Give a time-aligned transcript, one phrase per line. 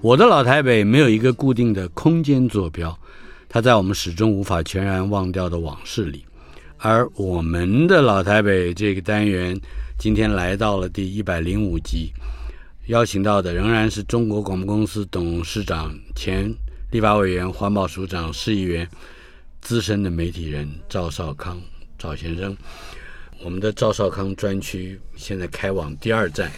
[0.00, 2.98] 我的老台北没有一个固定的空间坐标，
[3.48, 6.24] 它在我们始终无法全然忘掉的往事里。
[6.78, 9.56] 而我们的老台北这个单元，
[9.98, 12.12] 今天来到了第一百零五集，
[12.88, 16.52] 邀请到的仍然是中国广播公司董事长、前
[16.90, 18.88] 立法委员、环保署长、市议员、
[19.60, 21.60] 资深的媒体人赵少康
[21.96, 22.56] 赵先生。
[23.44, 26.50] 我们的赵少康专区现在开往第二站，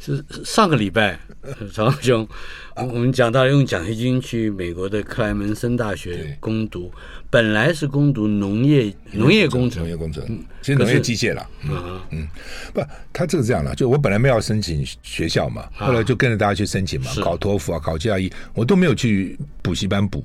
[0.00, 1.16] 是上个礼拜，
[1.72, 2.26] 赵兄，
[2.74, 6.90] 我们讲到用奖学金去美国的克莱门森大学攻读，
[7.30, 10.24] 本来是攻读农业农业工程，农业工程，
[10.60, 12.28] 其实农业机械了，嗯嗯，
[12.74, 12.82] 不，
[13.12, 20.20] 他这个这样了，就我本来没有申请学校嘛，后来就跟着大家去申请嘛，考托福啊，考 GRE，我都没有去补习班补，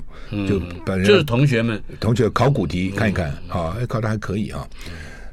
[0.48, 1.80] 就本来就是同学们。
[2.00, 4.68] 同学考古题看一看啊，考的还可以啊。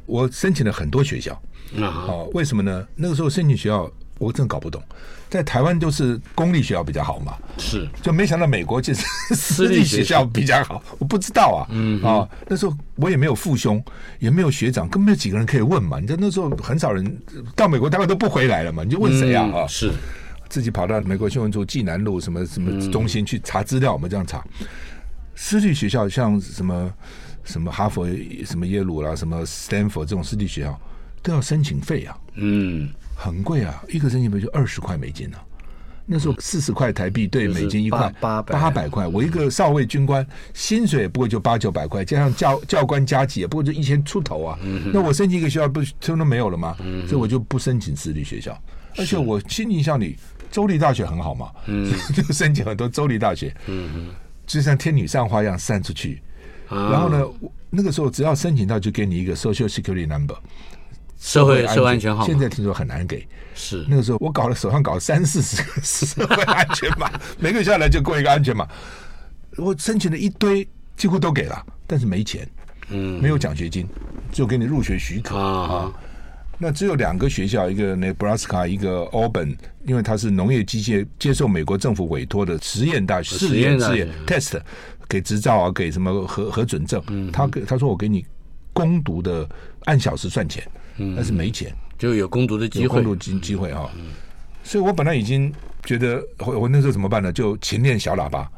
[0.07, 1.33] 我申请了很多学校，
[1.81, 2.87] 啊，为什么呢？
[2.95, 4.83] 那个时候申请学校，我真搞不懂。
[5.31, 9.03] 在台湾都是公立学校比较好嘛，是，就没想到美国就是
[9.35, 10.81] 私立学校比较好。
[10.99, 13.83] 我不知道啊，嗯啊，那时候我也没有父兄，
[14.21, 15.99] 也没有学长，根本没有几个人可以问嘛。
[15.99, 17.21] 你知道那时候很少人
[17.57, 18.85] 到美国，大概都不回来了嘛。
[18.85, 19.51] 你就问谁啊？
[19.53, 19.91] 啊，是，
[20.49, 24.45] 自己跑到美国新闻处济南路什么什么中心去查资料，我们这样查。
[25.35, 26.93] 私立学校像什么？
[27.45, 28.07] 什么哈佛、
[28.45, 30.81] 什么耶鲁啦，什么 Stanford 这种私立学校
[31.23, 35.45] 都要申请费啊，嗯，很贵啊，一个申请费就二十块美金呢、啊。
[36.07, 39.09] 那时候四十块台币兑美金一块，八八百块。
[39.09, 44.59] 我一个少尉军官，薪水也不过就八九百块，加上教教官加级也不过就一千出头啊。
[44.93, 46.77] 那我申请一个学校不全都没有了吗？
[47.09, 48.55] 所以我就不申请私立学校。
[48.99, 50.19] 而且我心印象里，
[50.51, 54.09] 州立大学很好嘛，嗯， 就申请很多州立大学，嗯，
[54.47, 56.23] 就像天女散花一样散出去。
[56.69, 57.25] 然后呢，
[57.71, 60.37] 那个时候只要申请到，就给你一个 Social Security Number，
[61.19, 62.27] 社会社会安全号。
[62.27, 68.67] 现在听说很难给，是那个时候我搞了手上搞了三四十个 社会安全码，每个下来就过一个安全码。
[69.57, 70.67] 我申请了一堆，
[70.97, 72.49] 几乎都给了，但是没钱，
[72.89, 73.87] 嗯，没有奖学金，
[74.33, 75.93] 就给你入学许可啊。
[76.57, 84.61] 那只有两个学校，一个 Nebraska，一个 Auburn，因为它是农业机械接受美国政府委托的实验大学，实验实验 test。
[85.09, 87.03] 给执照啊，给什么核核准证？
[87.09, 88.25] 嗯、他给他说我给你
[88.73, 89.49] 攻读的
[89.85, 90.67] 按小时算钱，
[90.99, 93.91] 嗯、但是没钱，就有攻读的机会，攻读机机会哈。
[93.97, 94.07] 嗯、
[94.63, 95.53] 所以我本来已经
[95.85, 97.33] 觉得我我那时候怎么办呢？
[97.33, 98.51] 就勤练小喇叭，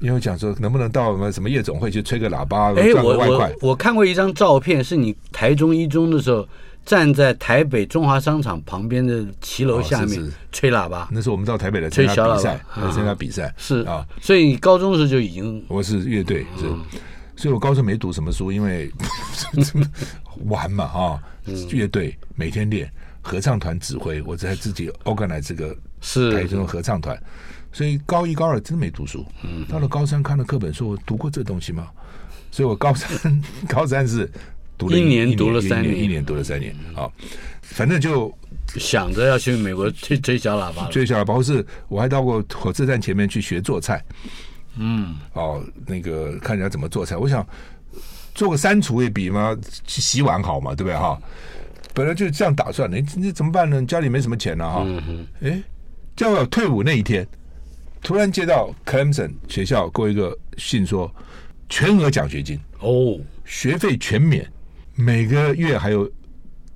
[0.00, 3.52] 因为讲说能不能到什么什么夜总会去吹个喇叭赚个外快。
[3.60, 6.46] 我我看过一张照片，是你台中一中的时候。
[6.84, 10.20] 站在台北中华商场旁边的骑楼下面
[10.50, 13.54] 吹喇叭，那是我们到台北来参加比赛，来参加比赛。
[13.56, 13.82] 是。
[13.82, 16.66] 啊，所以你高中的时候就已经我是乐队，是，
[17.36, 18.90] 所以我高中没读什么书，因为
[20.46, 21.22] 玩嘛哈，
[21.70, 27.16] 乐队每天练，合唱团指挥，我在自己 organize 这个是台中合唱团，
[27.72, 29.24] 所以高一高二真没读书，
[29.68, 31.88] 到了高三看了课本说，我读过这东西吗？
[32.50, 34.28] 所以我高三 高三是。
[34.82, 37.08] 读了一,年，读了三年，一年读了三年啊，
[37.62, 38.32] 反正就
[38.76, 41.32] 想着要去美国吹吹小喇叭，吹小喇叭。
[41.34, 44.02] 或是我还到过火车站前面去学做菜，
[44.76, 47.16] 嗯，哦，那个看人家怎么做菜。
[47.16, 47.46] 我想
[48.34, 49.56] 做个三厨也比嘛
[49.86, 51.18] 去洗碗好嘛，对不对哈？
[51.94, 52.98] 本来就是这样打算的。
[52.98, 53.84] 你你怎么办呢？
[53.84, 54.86] 家里没什么钱了哈。
[55.42, 55.62] 哎，
[56.16, 57.26] 就要退伍那一天，
[58.02, 61.14] 突然接到 Clemson 学校给我一个信说，
[61.68, 64.50] 全额奖学金哦，学费全免。
[64.94, 66.10] 每个月还有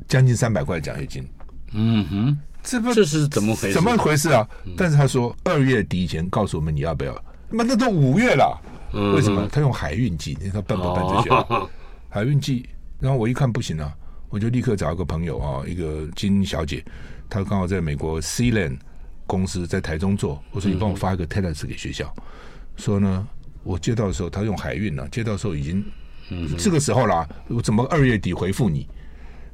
[0.09, 1.27] 将近三百块奖学金，
[1.73, 3.75] 嗯哼，这不这是怎么回事？
[3.75, 4.49] 怎么回事啊？
[4.77, 7.25] 但是他说二月底以前告诉我们你要不要？
[7.51, 8.59] 那那都五月了，
[8.93, 9.47] 为什么？
[9.53, 11.05] 他用海运寄，你说办不办？
[11.07, 11.47] 这些
[12.09, 12.67] 海运寄，
[12.99, 13.95] 然后我一看不行啊，
[14.31, 16.83] 我就立刻找一个朋友啊，一个金小姐，
[17.29, 18.79] 她刚好在美国 Sealand
[19.27, 22.13] 公司在台中做，我说你帮我发一个 telex 给学校，
[22.77, 23.29] 说呢，
[23.63, 25.85] 我接到的时候他用海运呢，接到的时候已经。
[26.31, 28.87] 嗯，这个时候啦，我怎么二月底回复你？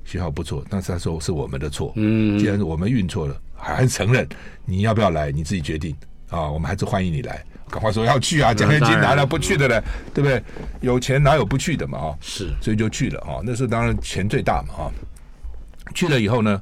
[0.05, 1.93] 学校不错，但是他说是我们的错。
[1.97, 4.29] 嗯，既然是我们运错了，还是承认，
[4.65, 5.95] 你要不要来你自己决定
[6.29, 7.45] 啊，我们还是欢迎你来。
[7.71, 8.53] 赶快说要去啊！
[8.53, 9.83] 奖学金拿了不去的嘞，
[10.13, 10.43] 对不对？
[10.83, 11.99] 有钱哪有不去的嘛？
[11.99, 13.41] 啊，是，所以就去了啊。
[13.43, 14.93] 那时候当然钱最大嘛啊。
[15.95, 16.61] 去了以后呢，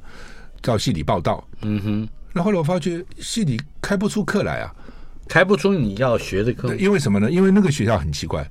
[0.61, 1.45] 到系里报道。
[1.63, 2.09] 嗯哼。
[2.31, 4.73] 那后来我发觉系里开不出课来啊，
[5.27, 6.73] 开不出你要学的课。
[6.75, 7.29] 因为什么呢？
[7.29, 8.49] 因为那个学校很奇怪。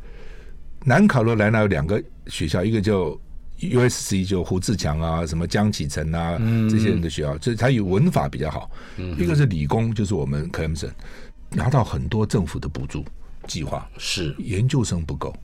[0.84, 3.18] 南卡罗来纳有两个学校，一个叫
[3.60, 6.38] USC，就胡志强啊，什么江启臣啊，
[6.70, 8.70] 这些人的学校，这他有文法比较好。
[9.18, 10.90] 一个是理工，就是我们 Clemson。
[11.52, 13.04] 拿到很多政府的补助
[13.48, 15.34] 计划，是研究生不够，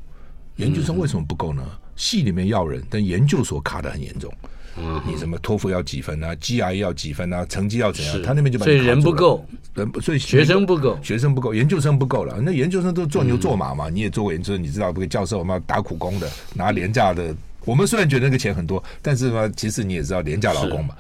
[0.55, 1.63] 研究生为什么不够呢？
[1.97, 4.33] 系里面要人，但研究所卡的很严重。
[4.79, 8.23] 嗯，你什么托福要几分啊，GRE 要几分啊，成绩要怎样？
[8.23, 12.41] 他那边就把所以人不够，人所以学生不够，学生不够，研究生不够了。
[12.43, 17.35] 那研究生都做牛做马嘛，你也做过研究生，你知道这个教授嘛，打苦工的，拿廉价的。
[17.65, 20.95] 我们虽然觉得那个钱很多，但是嘛，其实你也知道廉价劳工嘛。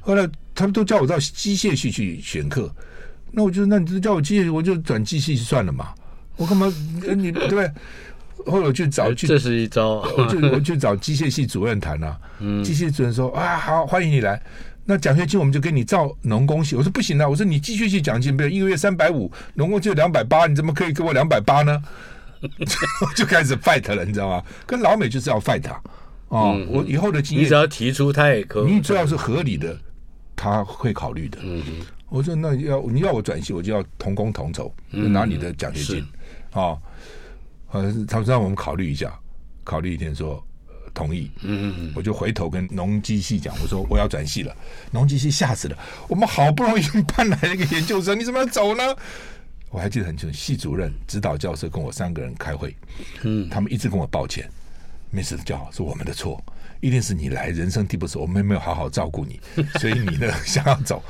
[0.00, 2.72] 后来他们都叫我到机械系去选课。
[3.32, 5.88] 那我就那你就叫我机械，我就转机械算了嘛。
[6.36, 6.72] 我干嘛？
[7.16, 7.70] 你对不对？
[8.46, 10.00] 后来我去找去，这是一招。
[10.16, 12.18] 我就 我去找机械系主任谈啊。
[12.40, 12.62] 嗯。
[12.62, 14.40] 机械主任说啊，好，欢迎你来。
[14.84, 16.76] 那奖学金我们就给你照农工系。
[16.76, 21.82] 我说不行啊，我说你机械系奖金，比如一个月三百五，农工就两百八，你怎么可以给我两百八呢？
[22.42, 24.44] 我 就开始 fight 了，你知道吗？
[24.66, 25.80] 跟老美就是要 fight 啊。
[26.28, 28.72] 哦，我以后的经验，你只要提出，他也可以。
[28.72, 29.74] 你只要是合理的，
[30.36, 31.38] 他会考虑的。
[31.42, 31.62] 嗯。
[32.10, 36.06] 我说那要你要我转系，我就要同工同酬，拿你的奖学金
[36.52, 36.76] 啊。
[37.74, 39.12] 呃，他说让我们考虑一下，
[39.64, 40.40] 考虑一天说
[40.94, 41.28] 同意。
[41.42, 44.56] 嗯嗯，我就回头跟农机系讲，我说我要转系了。
[44.92, 45.76] 农机系吓死了，
[46.08, 46.82] 我们好不容易
[47.16, 48.82] 搬来一个研究生，你怎么要走呢？
[49.70, 52.76] 我还记得很清楚，系主任、指导教授跟我三个人开会，
[53.22, 54.48] 嗯，他们一直跟我抱歉，
[55.10, 56.40] 没事就好，是我们的错，
[56.80, 59.40] 一定是你来人生地不熟，我们没有好好照顾你，
[59.80, 61.02] 所以你呢想要走。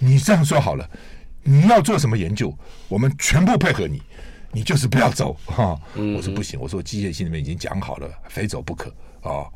[0.00, 0.90] 你这样说好了，
[1.44, 2.52] 你要做什么研究，
[2.88, 4.02] 我们全部配合你，
[4.52, 5.78] 你就是不要走哈。
[6.16, 8.90] 我说不行，我说机械系里面已经讲好了，非走不可
[9.22, 9.46] 啊。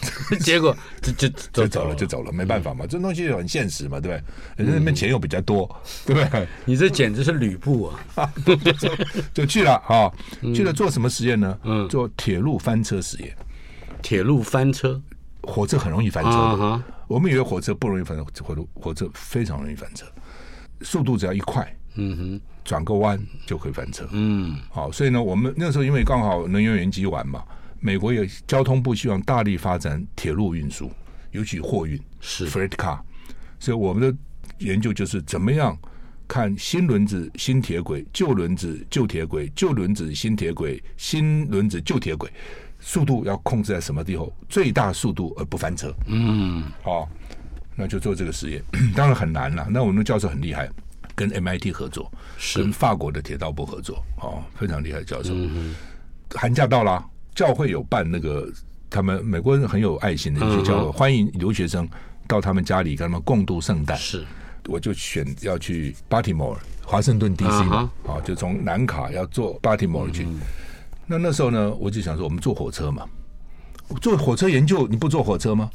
[0.40, 4.64] 结果就就就走了，就走了，没办法嘛，这东西很现实嘛，对不对？
[4.64, 5.68] 人家那边钱又比较多，
[6.06, 6.48] 对不对？
[6.64, 8.32] 你这简直是吕布啊！
[9.34, 10.10] 就去了啊，
[10.54, 11.58] 去了做什么实验呢？
[11.64, 13.36] 嗯，做铁路翻车实验。
[14.02, 15.00] 铁路翻车，
[15.42, 16.82] 火车很容易翻车。
[17.06, 20.06] 我们以为火车不容易翻车，火车火车非常容易翻车，
[20.80, 27.44] 速度只要一快，嗯哼，转个弯就可以翻车，嗯，好，所以呢，我们那时候因为刚好能源危机完嘛，
[27.80, 30.90] 美国也交通部希望大力发展铁路运输，
[31.30, 32.98] 尤其货运是 freight car，
[33.60, 34.18] 所以我们的
[34.58, 35.76] 研究就是怎么样
[36.26, 42.30] 看新轮子新铁轨，旧轮子旧铁轨，旧轮子新铁轨，新轮子旧铁轨。
[42.80, 44.30] 速度要控制在什么地方？
[44.46, 45.94] 最大速度而不翻车。
[46.06, 47.08] 嗯，好，
[47.74, 48.62] 那就做这个实验，
[48.94, 49.66] 当然很难了。
[49.70, 50.68] 那我们的教授很厉害，
[51.14, 52.10] 跟 MIT 合作，
[52.54, 55.32] 跟法国的铁道部合作，哦，非常厉害的教授。
[55.34, 55.74] 嗯、
[56.30, 58.48] 寒假到了，教会有办那个，
[58.90, 61.88] 他们美国人很有爱心的一些教会，嗯、欢迎留学生
[62.26, 63.96] 到他们家里跟他们共度圣诞。
[63.96, 64.24] 是，
[64.66, 70.24] 我就选要去巴提摩尔，华盛顿 DC 嘛，啊，啊，就从南卡要坐巴提摩尔去。
[70.24, 70.40] 嗯
[71.06, 73.06] 那那时候呢，我就想说，我们坐火车嘛，
[74.00, 75.70] 坐火车研究，你不坐火车吗？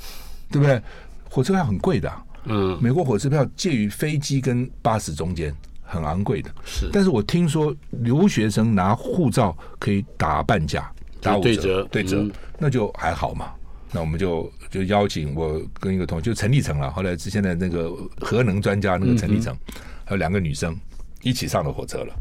[0.50, 0.81] 对不对？
[1.30, 2.12] 火车票很贵的，
[2.49, 6.51] 嗯，美国火车票介于飞机跟巴士中间，很昂贵的。
[6.65, 10.91] 是，但是我听说留学生拿护照可以打半价，
[11.21, 13.53] 打五折，对折，对折，那就还好嘛。
[13.91, 17.89] 那我们就就邀请我跟一个同学，就陈立成了，后来是现在那个
[18.19, 19.56] 核能专家那个陈立成，
[20.03, 20.77] 还有两个女生
[21.21, 22.13] 一起上了火车了，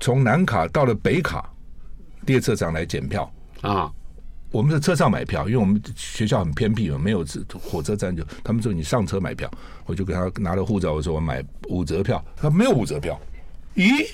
[0.00, 1.48] 从南卡到了北卡。
[2.24, 3.28] 列车长来检票
[3.62, 3.92] 啊！
[4.52, 7.24] 我们在车上买票，因为我们学校很偏僻嘛，没有
[7.58, 8.22] 火车站就。
[8.44, 9.50] 他们说你上车买票，
[9.86, 13.18] 我就给他拿了护照，我说我买五折票，他没有五折票。
[13.74, 14.06] 咦？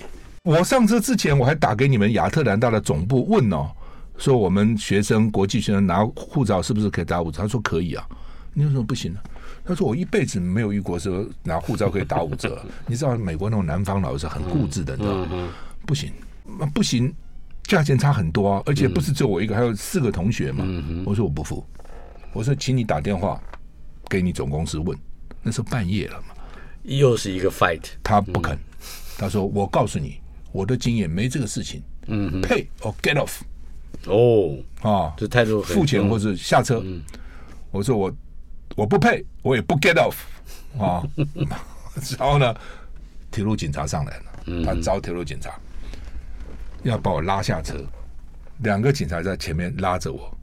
[0.45, 3.69] 我上车之前我还打给你们亚特兰大的总部问哦，
[4.17, 7.43] 说我们学生国际学生拿护照是不是可以打五折？
[7.43, 8.07] 他说可以啊。
[8.55, 9.21] 你为什么不行呢？
[9.65, 12.65] 他说我一辈子没有遇过说拿护照可以打五折。
[12.87, 15.49] 你知道美国那种南方老师很固执的，你知道吗？
[15.85, 16.13] 不行，
[16.73, 17.13] 不行。
[17.69, 20.65] 价钱差很多啊，而且不是只有我一个，嗯、还有四个同学嘛。
[20.67, 21.63] 嗯、我说我不付，
[22.33, 23.39] 我说请你打电话
[24.09, 24.99] 给你总公司问。
[25.43, 26.35] 那时候半夜了嘛，
[26.83, 27.83] 又是一个 fight。
[28.03, 28.59] 他不肯，嗯、
[29.19, 30.19] 他说我告诉你，
[30.51, 31.83] 我的经验没这个事情。
[32.07, 33.41] 嗯哼，pay or get off。
[34.07, 36.83] 哦啊，这态度付钱或是下车。
[36.85, 37.03] 嗯、
[37.71, 38.11] 我说我
[38.77, 40.17] 我不 pay，我也不 get off
[40.83, 41.07] 啊。
[42.19, 42.55] 然后呢，
[43.31, 45.53] 铁路警察上来了，他招铁路警察。
[46.83, 47.75] 要把我拉下车，
[48.59, 50.37] 两个警察在前面拉着我，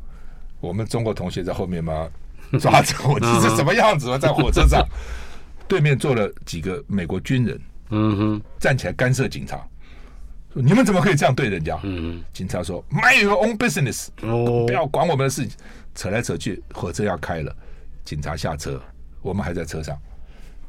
[0.59, 2.07] 我们中国同学在后面嘛
[2.59, 4.17] 抓着我，你是什么样子啊？
[4.17, 4.85] 在火车上，
[5.67, 9.57] 对面坐了几个美国军人，嗯哼，站起来干涉警察，
[10.53, 11.79] 说你们怎么可以这样对人家？
[11.83, 14.65] 嗯警察说：“Mind your own business，哦。
[14.67, 15.57] 不要管我们的事情。”
[15.95, 17.55] 扯来扯去，火车要开了，
[18.03, 18.81] 警察下车，
[19.21, 19.97] 我们还在车上，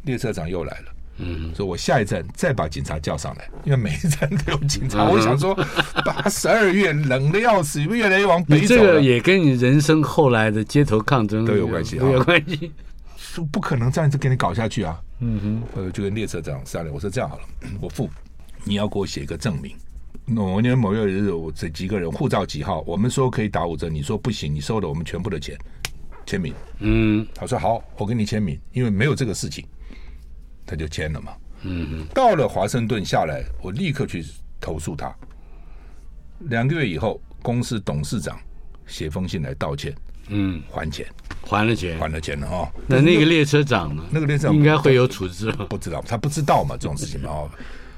[0.04, 0.95] 列车长又来了。
[1.18, 5.04] 嗯，说我下一站再把警察叫上来，因为每一站都有警察。
[5.04, 5.54] 嗯我想说，
[6.04, 12.72] 八十二月冷的要死，越来越往北走了，这个也跟你人生后来的街头抗争都有关系啊都有关系。
[13.16, 14.98] 说不可能这样子给你搞下去啊！
[15.20, 17.42] 嗯哼，呃，就跟列车长商量，我说这样好了，
[17.80, 18.08] 我付，
[18.64, 19.74] 你要给我写一个证明。
[20.24, 25.56] 某年某月日，我这几个人护照几号，我们说可以打五折，你说不行，你收了我们全部的钱，
[26.24, 26.52] 签名。
[26.80, 29.64] 嗯他说好，我给你签名，因为没有这个事情，
[30.66, 31.32] 他就签了嘛。
[31.62, 34.24] 嗯哼，到了华盛顿下来，我立刻去
[34.60, 35.14] 投诉他。
[36.40, 38.38] 两个月以后，公司董事长
[38.86, 39.94] 写封信来道歉，
[40.28, 41.06] 嗯，还钱，
[41.46, 41.98] 还了钱。
[41.98, 42.68] 还了钱了哦。
[42.86, 44.04] 那那个列车长呢？
[44.10, 45.64] 那个列车长应该会有处置吧。
[45.70, 47.30] 不知道，他不知道嘛，这种事情嘛。
[47.30, 47.50] 哦，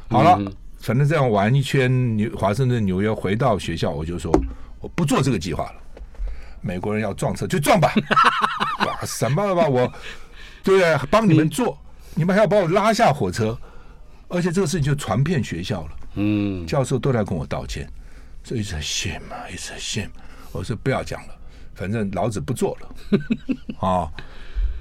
[0.09, 0.39] 好了，
[0.79, 4.31] 反正这样玩一圈，纽华盛顿、纽约回到学校，我就说
[4.81, 5.75] 我不做这个计划了。
[6.61, 7.93] 美国人要撞车就撞吧，
[8.87, 9.93] 哇，什么了吧我，
[10.63, 10.97] 对不对？
[11.11, 11.77] 帮你们做，
[12.15, 13.57] 你们还要把我拉下火车，
[14.29, 15.91] 而且这个事情就传遍学校了。
[16.15, 17.89] 嗯，教授都来跟我道歉，
[18.43, 20.11] 所以 it's a shame 啊，it's a shame。
[20.53, 21.35] 我说不要讲了，
[21.75, 22.95] 反正老子不做了
[23.87, 24.11] 啊。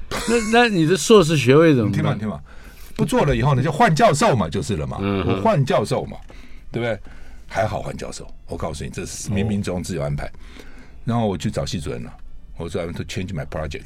[0.09, 2.19] 那那你的硕士学位怎么听嘛办？
[2.19, 2.39] 听嘛，
[2.95, 4.97] 不做了以后呢，就换教授嘛，就是了嘛。
[4.99, 6.17] 我换教授嘛，
[6.71, 6.99] 对不对？
[7.49, 10.31] 还好换教授，我告诉你，这是冥冥中自有安排。
[11.05, 12.13] 然后我去找系主任了，
[12.57, 13.85] 我说 I want to change my project。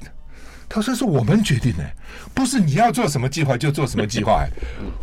[0.73, 1.85] 他说是我们决定的，
[2.33, 4.47] 不是你要做什么计划就做什么计划。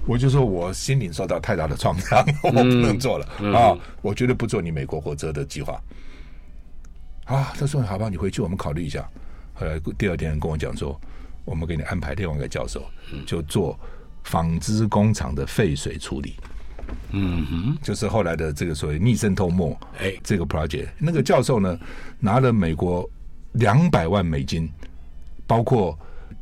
[0.07, 3.77] 我就说我心灵受到太大的创伤， 我不能做了啊！
[4.01, 5.79] 我绝对不做你美国火车的计划。
[7.27, 9.07] 啊，他说好吧，你回去我们考虑一下。
[9.53, 10.99] 后来第二天跟我讲说，
[11.45, 12.83] 我们给你安排另外一个教授，
[13.27, 13.79] 就做
[14.25, 16.37] 纺织工厂的废水处理。
[17.11, 21.79] 嗯哼，就是后来的这个所谓逆渗透膜，哎这个 project，那个教授呢
[22.19, 23.07] 拿了美国
[23.53, 24.67] 两百万美金，
[25.49, 25.99] 包括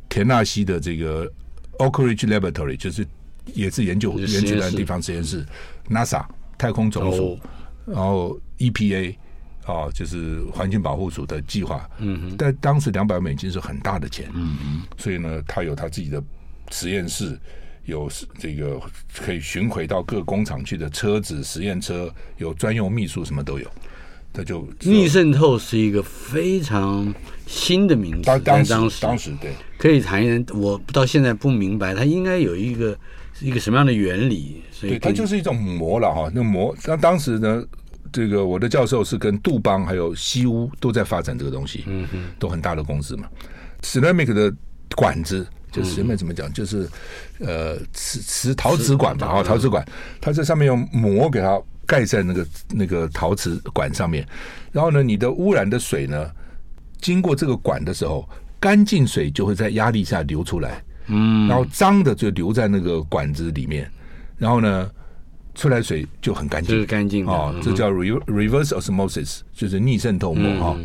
[0.07, 1.25] 田纳西的这个
[1.79, 3.03] Oak Ridge Laboratory，就是
[3.55, 5.43] 也是研究是实验室原子弹地方实验室
[5.89, 6.23] ，NASA
[6.55, 7.39] 太空总署，
[7.85, 9.15] 然后 EPA
[9.65, 16.21] 啊，就是环境保护署的计划，嗯哼，但当时两百万美金是很大的钱，嗯哼，所以呢，他有他自己的
[16.69, 17.39] 实验室。
[17.85, 18.77] 有这个
[19.15, 23.71] 可以巡回到各工厂去的车子、实验车，有专用秘书，什么都有。
[24.37, 27.11] 他就逆渗透是一个非常
[27.47, 30.45] 新的名词，当当时当时对，可以谈一谈。
[30.55, 32.95] 我到现在不明白，它应该有一个
[33.41, 34.61] 一个什么样的原理？
[34.71, 36.29] 所以对，它就是一种膜了哈。
[36.31, 37.63] 那膜，那当时呢，
[38.11, 43.27] 这个我的教授是跟杜邦还有西屋都在发展这个东西，嗯哼，都很大的公司嘛。
[43.81, 44.53] Ceramic 的
[44.95, 45.47] 管子。
[45.69, 46.51] 就是前面怎么讲？
[46.53, 46.87] 就是
[47.39, 49.85] 呃，瓷瓷陶瓷管吧，啊，陶瓷管，
[50.21, 54.27] 它在上面用膜给它盖在那个那个陶瓷管上面，
[54.71, 56.29] 然后呢，你的污染的水呢，
[57.01, 58.29] 经过这个管的时候，
[58.59, 63.89] 干净水就会在压力下流出来，嗯，然后脏的就留在那个管子里面，
[64.37, 64.87] 然后呢，
[65.55, 70.77] 出来水就很干净，就是干净啊哦，这叫 reverse osmosis，就是逆渗透膜哈。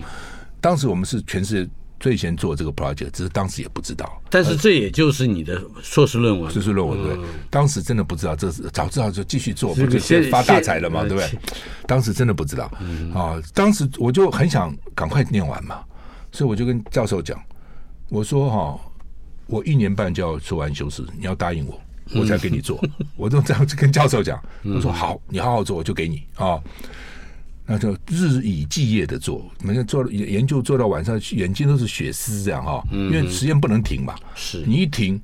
[0.61, 1.73] 当时我们是全世界。
[2.03, 4.21] 最先做这个 project，只是当时也不知道。
[4.29, 7.17] 但是这也就是你的硕士论文，硕士论文对。
[7.49, 11.39] 当时真的不知道，这是早知道就继续做，不就先发大财了嘛，对不对？
[11.87, 12.65] 当时真的不知道
[13.15, 13.41] 啊。
[13.55, 15.81] 当时我就很想赶快念完嘛，
[16.33, 17.41] 所以我就跟教授讲，
[18.09, 18.81] 我说哈，
[19.47, 21.81] 我一年半就要做完修士，你要答应我，
[22.17, 22.85] 我才给你做。
[23.17, 26.61] 我都这样子跟教授讲，他说好，你好好做，我就给你啊。
[27.73, 35.19] 那就日以继夜的做，每天做研究做到晚上，眼睛都是血丝这样哈，因为实验不能停嘛，是你一停，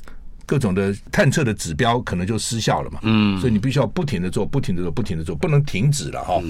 [0.47, 6.43] 各种的探测的指标可能就失效了嘛，嗯，所以你必须要不停的做，不停的做，不停的做，不能停止了哈。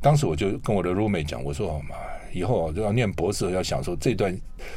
[0.00, 1.94] 当时我就跟我的 roommate 讲，我说哦妈，
[2.32, 4.34] 以后就要念博士，要享受这段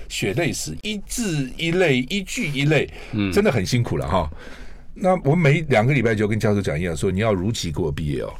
[0.10, 2.90] 血泪史，一字一泪，一句一泪，
[3.32, 4.30] 真的很辛苦了哈。
[4.96, 8.32] 那我每两个礼拜就跟教授讲一样，说你要如期给我毕业哦，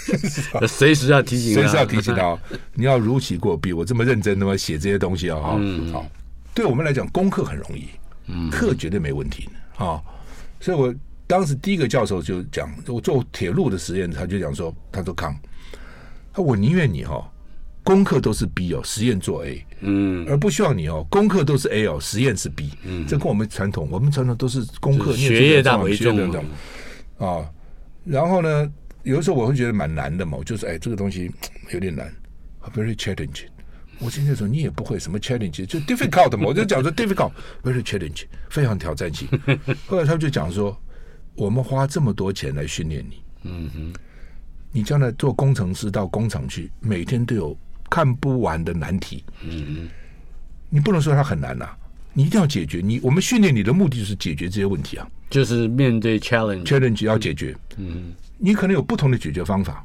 [0.68, 2.38] 随时要提醒，随时要提醒他哦，
[2.74, 3.74] 你要如期给我毕业。
[3.74, 6.06] 我这么认真的嘛写这些东西哦，嗯，好，
[6.54, 7.88] 对我们来讲功课很容易，
[8.26, 10.00] 嗯，课绝对没问题啊。
[10.60, 10.94] 所以我
[11.26, 15.34] 当时第一个教授就讲，我做铁路的实验，他就讲说，他说康，
[16.32, 17.30] 他我宁愿你哈。
[17.88, 26.14] 功课都是 B 哦，实验做 A，嗯，而不需要你哦，功课都是 A 哦，实验是 B，嗯，这跟我们传统，我们传统都是功课学业大为重。
[27.16, 27.50] 啊。
[28.04, 28.70] 然后呢，
[29.04, 31.30] 有的时候我会觉得蛮难的嘛，就是哎，这个东西
[31.72, 32.14] 有点难
[32.74, 33.48] ，very challenging，
[34.00, 39.26] 我现在说你也不会什么 challenge，就 difficult 嘛， 我就讲说 difficult，very challenge，非常挑战性。
[39.88, 40.78] 后来他们就讲说，
[41.36, 43.94] 我们花这么多钱来训练你，嗯哼，
[44.72, 47.58] 你将来做工程师到工厂去，每天都有
[47.90, 49.88] 看不完的难题，嗯哼，
[50.68, 51.76] 你不能说它很难呐、啊，
[52.12, 52.80] 你一定要解决。
[52.82, 59.84] 你我们训练你的目的就是解决这些问题啊，就是面对 challenge，challenge 要解决，嗯，你可能有不同的解决方法，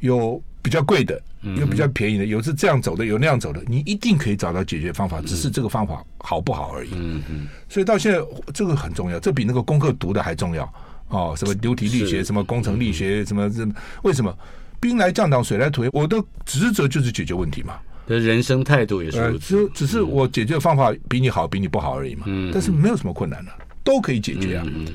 [0.00, 0.42] 有。
[0.62, 1.18] 比较贵的，
[1.56, 6.90] 有比较便宜的，有是这样走的，有那样走的，你一定可以找到解决方法，只是这个方法好不好而已。
[6.92, 7.48] 嗯嗯。
[7.66, 8.20] 所以到现在，
[8.52, 10.70] 这个很重要，这比那个功课读的还重要
[11.08, 11.34] 哦。
[11.34, 13.66] 什么流体力学，什么工程力学，什么这？
[14.02, 14.36] 为什么？
[14.80, 15.90] 兵来将挡，水来土掩。
[15.92, 17.74] 我的职责就是解决问题嘛。
[18.06, 19.68] 人生态度也是如此。
[19.68, 22.24] 只只是我解决的方法比你好，比你不好而已嘛。
[22.26, 22.50] 嗯。
[22.52, 23.52] 但是没有什么困难的，
[23.84, 24.64] 都可以解决啊。
[24.66, 24.86] 嗯。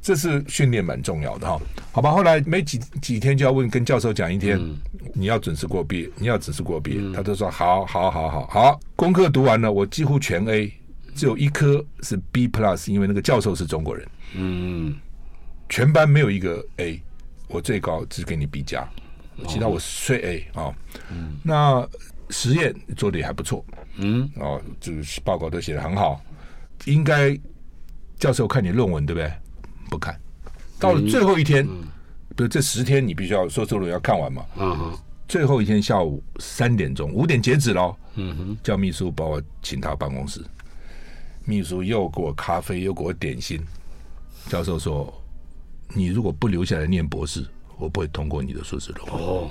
[0.00, 1.60] 这是训练蛮重要的哈，
[1.92, 2.10] 好吧？
[2.10, 4.76] 后来没几几天就要问跟教授讲一天，嗯、
[5.14, 8.80] 你要准时过毕业，你要准时过毕业，嗯、他都说好，好，好，好，好。
[8.96, 10.72] 功课读完了，我几乎全 A，
[11.14, 14.08] 只有一科是 B plus，因为那个教授是中国人。
[14.34, 14.96] 嗯，
[15.68, 17.00] 全班没有一个 A，
[17.46, 18.84] 我最高只给你 B 加，
[19.48, 20.74] 其他我睡 A 啊、哦。
[21.10, 21.88] 嗯，那
[22.30, 23.64] 实验做的也还不错。
[23.96, 26.20] 嗯，哦，就是报告都写的很好，
[26.86, 27.38] 应该
[28.18, 29.32] 教授看你论文对不对？
[29.90, 30.18] 不看，
[30.78, 34.44] 到了最后一天，比如这十天你必须要说论文要看完嘛。
[34.56, 34.98] 嗯哼。
[35.28, 37.96] 最后一天下午三点钟，五点截止喽。
[38.14, 38.58] 嗯哼。
[38.62, 40.42] 叫秘书把我请他办公室，
[41.44, 43.62] 秘书又给我咖啡，又给我点心。
[44.48, 45.12] 教授说
[45.94, 47.46] ：“你如果不留下来念博士，
[47.78, 49.50] 我不会通过你的硕士论文。”哦。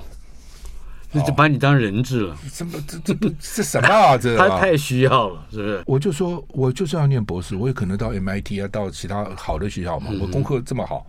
[1.14, 2.38] 那就把你当人质了？
[2.50, 2.82] 什么？
[2.88, 4.18] 这这不这什么啊？
[4.18, 5.84] 这他太需要了，是不是？
[5.86, 10.10] 我就说，我就是要念博士，我也可能到 MIT 啊，到其他好的学校嘛。
[10.22, 11.06] 我功课这么好，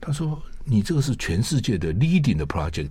[0.00, 2.88] 他说：“你这个是全世界的 leading 的 project，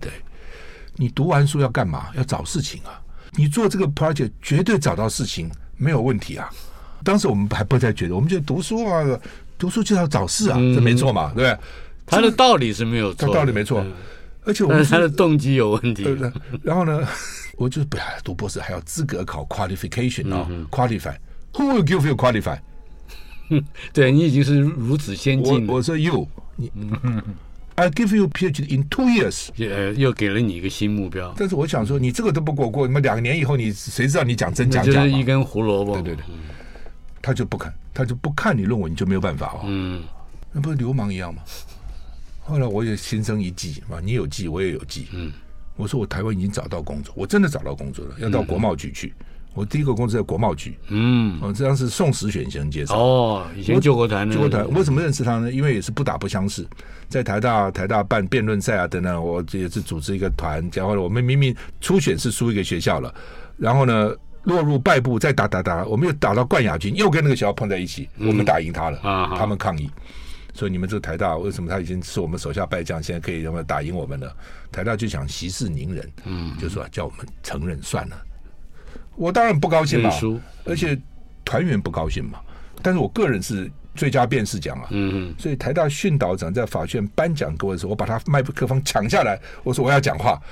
[0.94, 2.10] 你读完书要干嘛？
[2.14, 3.02] 要找事情啊！
[3.32, 6.48] 你做这个 project 绝对找到事情，没有问题啊！”
[7.02, 9.04] 当时我们还不太觉得，我们觉得读书啊，
[9.58, 11.58] 读书就要找事啊，这没错嘛，对不对？
[12.08, 13.84] 他的道理是没有错，道理没错。
[14.44, 16.04] 而且我们他的动机有问题。
[16.62, 17.06] 然后呢，
[17.56, 21.14] 我就不要读博士还要资格考 qualification 啊，qualify。
[21.52, 22.58] Who will give you qualify？
[23.92, 25.66] 对你已经是如此先进。
[25.66, 26.70] 我说 you，你
[27.74, 29.48] ，I give you PhD in two years。
[29.58, 31.34] 呃，又给了你一个新目标。
[31.36, 34.92] 但是我想说，你这个都不给我过，你们两年以后，你谁知道你讲真讲假？
[34.92, 35.94] 就是一根胡萝卜。
[35.94, 36.24] 对对对，
[37.20, 39.60] 他就不肯，他就不看你论文，你就没有办法哦。
[39.64, 40.02] 嗯，
[40.52, 41.42] 那不是流氓一样吗？
[42.48, 45.06] 后来我也心生一计嘛，你有计，我也有计。
[45.12, 45.30] 嗯，
[45.76, 49.14] 我说我台湾已经找到工作，我真的找到工作了，要到国贸局去。
[49.54, 50.78] 我第一个工作在国贸局。
[50.88, 52.96] 嗯，哦，这样是宋时选先介绍。
[52.96, 55.52] 哦，以前救国团，救国团，为什么认识他呢？
[55.52, 56.66] 因为也是不打不相识，
[57.08, 60.66] 在台大台大办辩论赛啊等等，我也是组织一个团。
[60.72, 63.12] 然后呢，我们明明初选是输一个学校了，
[63.56, 64.10] 然后呢
[64.44, 69.90] 落入败部，再打打打，我们又打到冠亚军，又跟那个学校碰在一起，我们打赢他了，啊，他们抗议。
[70.58, 74.36] 所以你们这个台大为什么他已经是我们手下败将，现在可以让他打赢我们了？
[74.72, 78.20] 台大就想息事宁人，嗯，就说叫我们承认算了。
[79.14, 80.10] 我当然不高兴嘛，
[80.64, 80.98] 而且
[81.44, 82.40] 团员不高兴嘛。
[82.82, 85.34] 但是我个人是最佳辩士奖啊，嗯嗯。
[85.38, 90.42] 所以台大训导长在法学院颁奖给我的时候，我把他麦克风抢下来，我说我要讲话，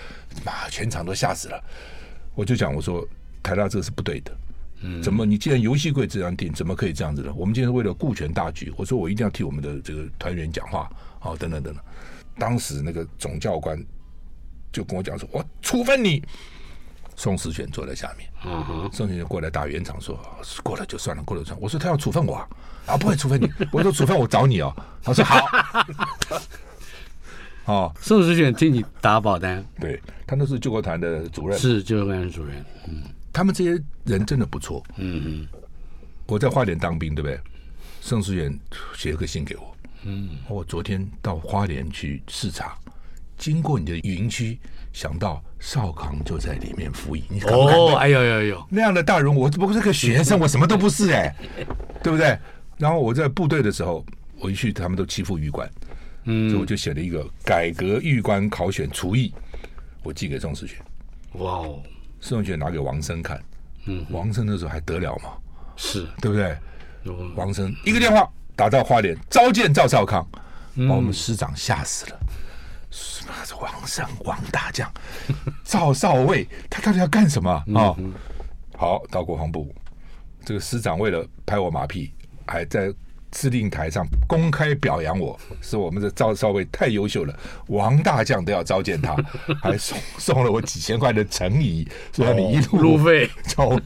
[0.45, 1.61] 妈，全场都吓死了。
[2.37, 3.05] 我就讲我说
[3.43, 4.31] 台大这个是不对的。
[5.03, 5.25] 怎么？
[5.27, 7.33] 你既然游戏规则这样定，怎么可以这样子呢？
[7.37, 8.73] 我们今天是为了顾全大局。
[8.77, 11.83] 我说我一定要替我们的这个团员讲话，好，等等等等。
[12.39, 13.83] 当时那个总教官
[14.73, 16.23] 就跟我讲说：“我处分你。”
[17.17, 20.21] 宋时选坐在下面，嗯哼，宋时选过来打圆场说
[20.63, 22.49] ：“过了就算了，过了就算了。”我说：“他要处分我啊，
[22.87, 25.41] 啊，不会处分你。”我说：“处分我找你哦。”他说：“好。
[27.65, 33.03] ”哦，宋时选替你打保单，对，他那是救国团的主任，是救国团主任，嗯。
[33.37, 34.83] 他们这些人真的不错。
[34.97, 35.49] 嗯嗯，
[36.25, 37.39] 我在花莲当兵，对不对？
[38.01, 38.59] 盛世元
[38.97, 39.77] 写了个信给我。
[40.05, 42.79] 嗯，我昨天到花莲去视察，
[43.37, 44.59] 经过你的营区，
[44.91, 47.25] 想到少康就在里面服役。
[47.29, 51.37] 你看，哦，哎呦呦呦，那样的大人，我不过是个学生，我什么都不是哎，
[52.03, 52.39] 对不对？
[52.79, 54.03] 然后我在部队的时候，
[54.39, 55.71] 我一去，他们都欺负狱官，
[56.25, 59.31] 嗯，所以我就写了一个改革狱官考选厨艺，
[60.03, 60.77] 我寄给宋世学。
[61.33, 61.83] 哇哦！
[62.27, 63.41] 宋权拿给王生看，
[63.85, 65.31] 嗯，王生那时候还得了吗？
[65.77, 66.59] 是对不对？
[67.37, 70.27] 王生一个电话打到花莲，召见赵少康，
[70.89, 72.19] 把我们师长吓死了。
[73.29, 74.91] 妈的，王生王大将，
[75.63, 77.95] 赵少尉，他到底要干什么啊？
[78.77, 79.73] 好，到国防部，
[80.45, 82.13] 这个师长为了拍我马屁，
[82.45, 82.93] 还在
[83.37, 89.15] 司令台上公开表扬我，说我们的赵少尉太优秀了，王大将都要召见他，
[89.63, 93.79] 还送送了我几千块的诚意，说你一路路费，就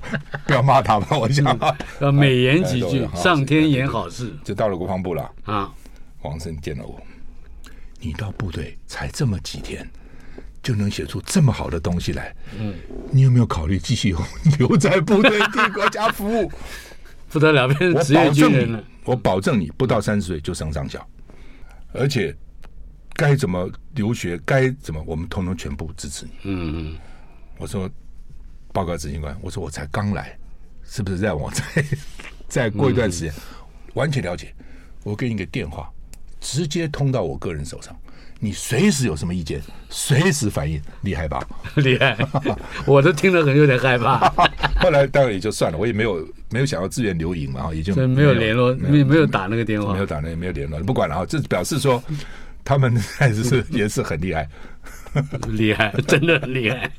[0.47, 1.59] 不要骂他吧，我想
[1.99, 5.69] 要美言几句，上天言好事，就到了国防部了啊。
[6.23, 7.03] 王生见了我，
[7.99, 9.85] 你到部队才这么几天，
[10.63, 12.75] 就能写出这么好的东西来，嗯，
[13.11, 14.15] 你有没有考虑继续
[14.61, 16.53] 留在部队替国家服务？
[17.31, 18.85] 不得了，变成职业军人了。
[19.05, 21.05] 我保证你不到三十岁就升上校，
[21.93, 22.37] 而且
[23.15, 26.33] 该怎么留学，该怎么，我们通通全部支持你。
[26.45, 26.99] 嗯嗯，
[27.59, 27.91] 我说
[28.73, 30.39] 报告执行官，我说我才刚来，
[30.85, 31.85] 是不是让我再
[32.49, 33.41] 再 过一段时间，嗯、
[33.95, 34.55] 完全了解？
[35.03, 35.91] 我给你个电话，
[36.41, 37.97] 直接通到我个人手上。
[38.43, 39.61] 你随时有什么意见，
[39.91, 41.47] 随时反应，厉害吧？
[41.77, 42.17] 厉害，
[42.87, 44.31] 我都听得很有点害怕。
[44.81, 52.03] 后来当然也就算了，我也没有没有想要自愿留营嘛，也就没有联络，没有没有打那个电话，没有打那个没有联络，不管了啊，这表示说
[52.65, 54.49] 他们还是也是很厉害，
[55.49, 56.91] 厉害，真的很厉害。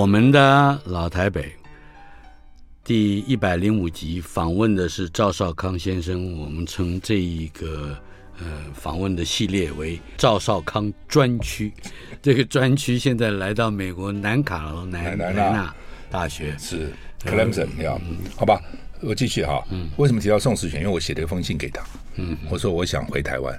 [0.00, 1.52] 我们的老台北
[2.82, 7.94] 第一百零五集访问的是赵少康先生，我们称这一个
[8.38, 11.70] 呃访问的系列为赵少康专区。
[12.22, 15.74] 这个专区现在来到美国南卡罗来纳
[16.08, 16.90] 大学，是
[17.22, 18.00] Clemson 要
[18.38, 18.58] 好吧？
[19.02, 19.62] 我继续哈。
[19.70, 20.80] 嗯，为什么提到宋世权？
[20.80, 21.84] 因为我写了一封信给他。
[22.14, 23.54] 嗯，我说我想回台湾，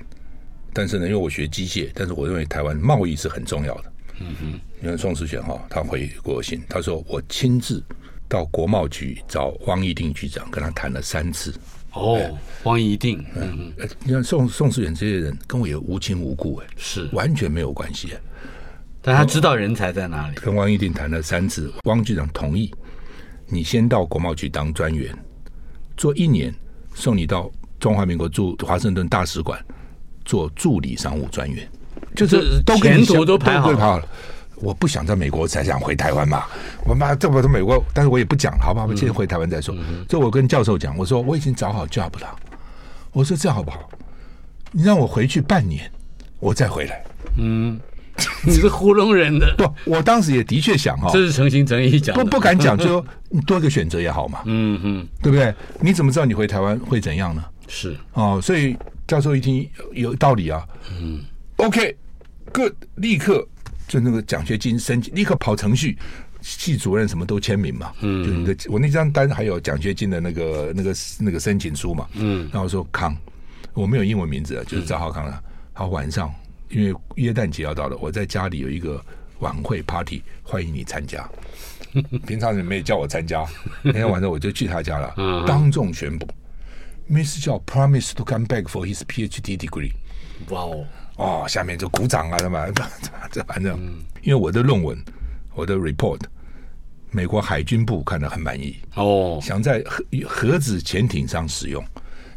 [0.74, 3.94] 但是呢，因为我学机械，但是我认为台湾贸易是很重要的。
[4.20, 7.84] 嗯哼，因为宋世权哈，他回过信，他说我亲自
[8.28, 11.54] 到国贸局找汪一定局长，跟他谈了三次。
[11.94, 12.20] 哦，
[12.64, 13.74] 汪一定，嗯，
[14.06, 18.14] 你看宋宋世远这些人跟我也无亲无故，哎，是完全没有关系。
[19.02, 20.36] 但他知道人才在哪里。
[20.36, 22.74] 跟汪一定谈了三次，汪局长同意，
[23.48, 25.14] 你先到国贸局当专员，
[25.98, 26.54] 做一年，
[26.94, 29.60] 送你到中华民国驻华盛顿大使馆
[30.24, 31.70] 做助理商务专员。
[32.16, 34.08] 就是都前途都排好了，
[34.56, 36.44] 我不想在美国，才想回台湾嘛。
[36.86, 38.86] 我妈这么多美国，但是我也不讲了，好不好？
[38.86, 39.76] 我先回台湾再说。
[40.08, 42.36] 这我跟教授讲，我说我已经找好 job 了。
[43.12, 43.90] 我说这样好不好？
[44.72, 45.90] 你让我回去半年，
[46.40, 47.04] 我再回来。
[47.38, 47.80] 嗯，
[48.46, 49.54] 你是糊弄人的。
[49.58, 54.42] 不，我当时也的确想哈，这是诚心诚意讲，不不敢讲，就说 你多一个选择也好嘛。
[54.46, 55.54] 嗯嗯，对不对？
[55.80, 57.44] 你怎么知道你回台湾会怎样呢？
[57.68, 60.66] 是哦，所以教授一听有道理啊。
[61.00, 61.22] 嗯。
[61.62, 63.48] OK，good，立刻
[63.88, 65.98] 就那个奖学金申请，立刻跑程序，
[66.42, 67.94] 系主任什么都签名嘛。
[68.02, 72.08] 嗯，就你的我那张单还有奖学金的那个那个那个申请书嘛。
[72.14, 73.16] 嗯，然后说康，
[73.74, 75.44] 我没有英文名字，就是赵浩康了。
[75.74, 76.34] 好，晚上
[76.70, 79.04] 因为耶诞节要到了，我在家里有一个
[79.40, 81.30] 晚会 party，欢迎你参加。
[82.26, 83.46] 平常人没有叫我参加，
[83.84, 85.14] 那天晚上我就去他家了，
[85.46, 86.26] 当众宣布
[87.08, 89.92] ，Miss 叫 promise to come back for his PhD degree。
[90.50, 90.86] 哇哦！
[91.22, 92.84] 哦，下面就鼓掌啊，什么这
[93.32, 93.78] 这反正，
[94.24, 94.98] 因为我的论文，
[95.54, 96.20] 我的 report，
[97.12, 98.76] 美国海军部看得很满意。
[98.96, 101.86] 哦，想在核核子潜艇上使用，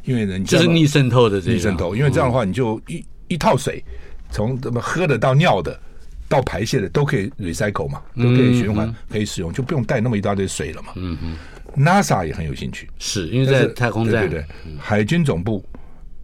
[0.04, 3.82] 因为人就是逆渗透的这逆渗透，因为这样的话，你就一一套水，
[4.30, 5.80] 从怎么喝的到尿的
[6.28, 10.92] 到排泄的都可以 recycle 嘛，都可以循环可以使用，就不用带那么一大堆水了嘛。
[10.96, 11.38] 嗯嗯
[11.74, 14.46] ，NASA 也很有兴趣，是因为在太空站，对对，
[14.78, 15.64] 海军总部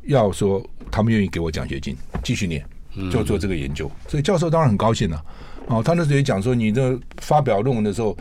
[0.03, 0.63] 要说。
[0.91, 2.65] 他们愿意给我奖学金，继续念，
[3.11, 3.87] 就做这个研究。
[3.87, 5.25] 嗯、所以教授当然很高兴了、啊。
[5.67, 8.17] 哦，他那时候也讲说，你这发表论文的时候，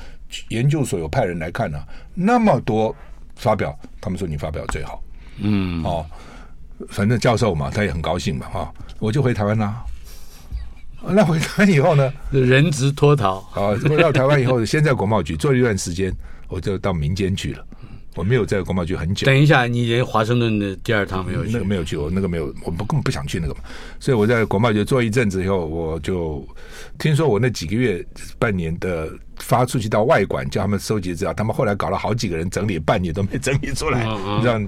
[0.49, 2.95] 研究所有派人来看呢、啊，那么多
[3.35, 5.01] 发表，他们说你发表最好。
[5.39, 6.05] 嗯，哦，
[6.89, 9.83] 反正教授嘛，他也很高兴嘛，哈、哦，我就回台湾啦。
[11.01, 13.37] 那回台湾以后呢，人质脱逃。
[13.53, 16.13] 啊，回到台湾以后，先在国贸局做了一段时间，
[16.47, 17.65] 我就到民间去了。
[18.15, 19.25] 我没有在国贸局很久。
[19.25, 21.51] 等一下，你连华盛顿的第二趟没有去？
[21.51, 23.61] 那个没有去，我那个没有，我不根本不想去那个嘛。
[23.99, 26.45] 所以我在国贸局做一阵子以后，我就
[26.97, 28.05] 听说我那几个月
[28.37, 34.03] 半年的发出去到外馆叫他们收集资料，他们后来搞了好几个人整理，半年都没整理出来。
[34.03, 34.59] 你知道，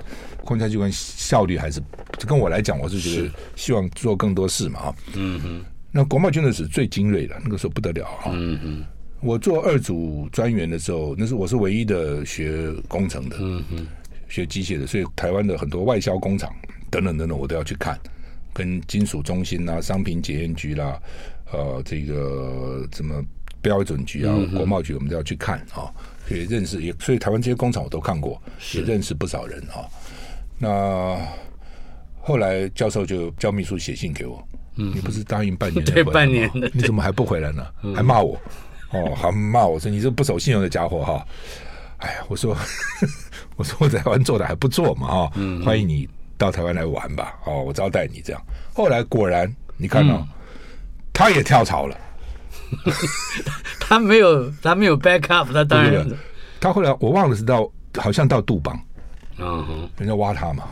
[0.45, 1.81] 空军机关效率还是
[2.27, 4.95] 跟我来讲，我是觉得希望做更多事嘛啊。
[5.13, 5.65] 嗯哼。
[5.91, 8.31] 那国贸军的是最精锐的，那个时候不得了啊。
[8.31, 8.85] 嗯嗯。
[9.21, 13.87] 我做二组专员的时候，那是我是唯一的学工程的，嗯嗯，
[14.27, 16.51] 学机械的，所以台湾的很多外销工厂
[16.89, 17.99] 等等等等，我都要去看，
[18.51, 20.99] 跟金属中心啦、商品检验局啦，
[21.51, 23.23] 呃，这个什么
[23.61, 25.85] 标准局啊、国贸局，我们都要去看啊，
[26.29, 28.41] 也认识也，所以台湾这些工厂我都看过，
[28.73, 29.85] 也认识不少人啊。
[30.57, 31.17] 那
[32.19, 34.43] 后来教授就叫秘书写信给我，
[34.77, 37.67] 嗯，你不是答应半年 对半年的，你怎么还不回来呢？
[37.95, 38.39] 还骂我
[38.91, 41.25] 哦，还骂我说你这不守信用的家伙哈！
[41.97, 42.55] 哎呀，我说
[43.55, 45.31] 我说我在台湾做的还不错嘛啊，
[45.63, 48.41] 欢迎你到台湾来玩吧哦，我招待你这样。
[48.73, 50.25] 后来果然你看到
[51.13, 51.97] 他也跳槽了。
[53.79, 56.07] 他没有，他没有 back up，他当然，
[56.59, 58.79] 他后来我忘了是到，好像到杜邦，
[59.37, 60.63] 嗯哼，人家挖他嘛，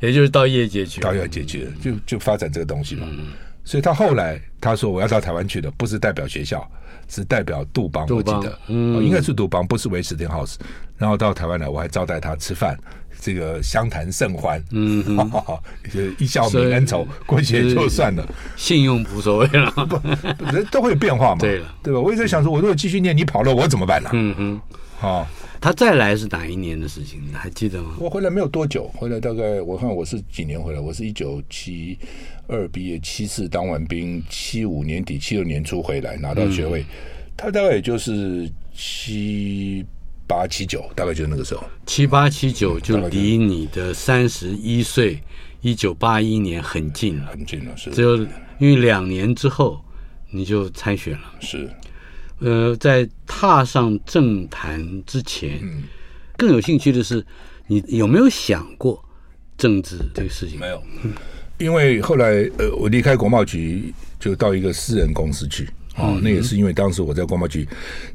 [0.00, 3.06] 也就是到业界去，到业界去了，就就发展这个东西嘛。
[3.62, 6.66] 所以他后来他说我要到台湾去的，不是代表学校，
[7.08, 10.58] 是代表杜邦，我记得，嗯，应该是杜邦，不是威斯汀豪斯。
[10.96, 12.78] 然后到台湾来，我还招待他吃饭。
[13.20, 15.02] 这个相谈甚欢，嗯，
[15.90, 18.26] 就一笑泯恩仇，过节就算了。
[18.54, 19.98] 信用无所谓了， 不，
[20.52, 22.00] 人 都会有变化嘛，对了，对吧？
[22.00, 24.10] 我一直在想说，我如果继续念，你跑了，我怎么办呢？
[24.12, 24.60] 嗯哼，
[24.98, 25.26] 好，
[25.64, 27.26] 他再来是哪一年的事情？
[27.26, 27.96] 你还记得吗？
[27.98, 30.78] 我回来没有多久，回来大概我看我是几年回来？
[30.78, 31.98] 我是一九七
[32.46, 36.84] 二毕业，七四当完兵，七五年底、七六年初回来拿到学位，
[37.34, 39.82] 他大概也就是七。
[40.26, 41.62] 八七九，大概就是那个时候。
[41.84, 45.22] 七八七九就离你的三十一岁，
[45.60, 47.76] 一九八一年很近了，很近了。
[47.76, 48.16] 是，只有
[48.58, 49.78] 因为两年之后
[50.30, 51.32] 你就参选了。
[51.40, 51.70] 是，
[52.44, 55.84] 呃，在踏上政坛之前，嗯，
[56.36, 57.24] 更有兴趣的是，
[57.66, 59.02] 你有没有想过
[59.56, 60.60] 政治这个事情？
[60.60, 60.82] 没有，
[61.58, 65.68] 因为后来呃，我离开国贸局，就到一个私人公司去。
[65.96, 67.66] 哦，那也是因为当时我在国贸局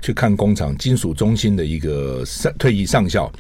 [0.02, 3.32] 去看工厂，金属中心的一个上退役上校，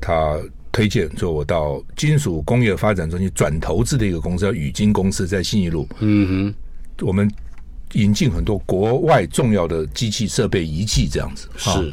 [0.00, 0.36] 他
[0.72, 5.88] 推荐说我到金属工业发展中心转投资的一个公司叫宇金公司，在信义路。
[6.00, 6.52] 嗯
[6.98, 7.30] 哼，我们
[7.94, 11.48] 引进很多国外重要的机器设备仪器这样子。
[11.56, 11.92] 是，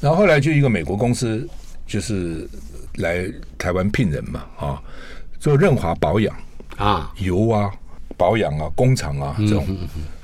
[0.00, 1.46] 然后后来就一个美国公司
[1.86, 2.48] 就是
[2.96, 4.82] 来台湾聘人嘛，啊，
[5.38, 6.34] 做润滑保养
[6.76, 7.70] 啊，油啊，
[8.16, 9.66] 保养啊，工厂啊这种。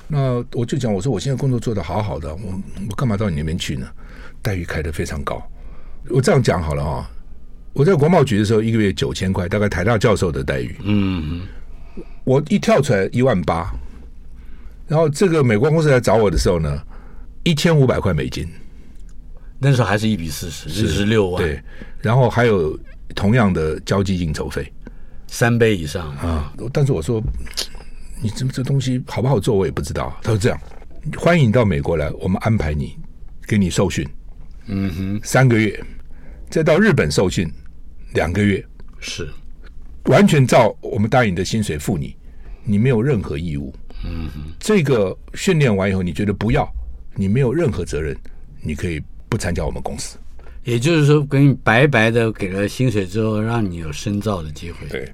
[0.09, 3.87] 那我就讲，我说我现在工作做得好好的，我我干嘛到你那边去呢？
[4.43, 5.43] 待遇开得非常高。
[6.11, 7.11] 我这样讲好了啊，
[7.73, 10.77] 我在国贸局的时候，一个月九千块，大概台大教授的待遇。
[10.83, 11.43] 嗯，
[12.25, 13.73] 我一跳出来一万八，
[14.93, 16.79] 然后这个美国公司来找我的时候呢，
[17.45, 18.47] 一千五百块美金。
[19.59, 21.43] 那时候还是一比四十，四十六万。
[21.43, 21.59] 对，
[22.03, 22.79] 然后还有
[23.15, 24.71] 同样的交际应酬费，
[25.29, 26.53] 三倍以上啊。
[26.71, 27.23] 但是我说。
[28.25, 30.17] 你这这东西好不好做，我也不知道。
[30.23, 30.61] 他说这样，
[31.19, 32.97] 欢迎你到美国来，我们安排你，
[33.49, 34.09] 给你受训，
[34.67, 35.83] 嗯哼，三个月，
[36.49, 37.51] 再到日本受训
[38.13, 38.65] 两个月，
[39.01, 39.29] 是
[40.05, 42.15] 完全照我们答应的薪水付你，
[42.63, 43.75] 你没有任何义务。
[44.05, 46.69] 嗯哼，这个训练完以后，你觉得不要，
[47.15, 48.17] 你没有任何责任，
[48.61, 50.19] 你可以不参加我们公司。
[50.65, 54.87] 也就是说，给你白白的给了薪水之后，让你有深造的机会。
[54.89, 55.11] 对。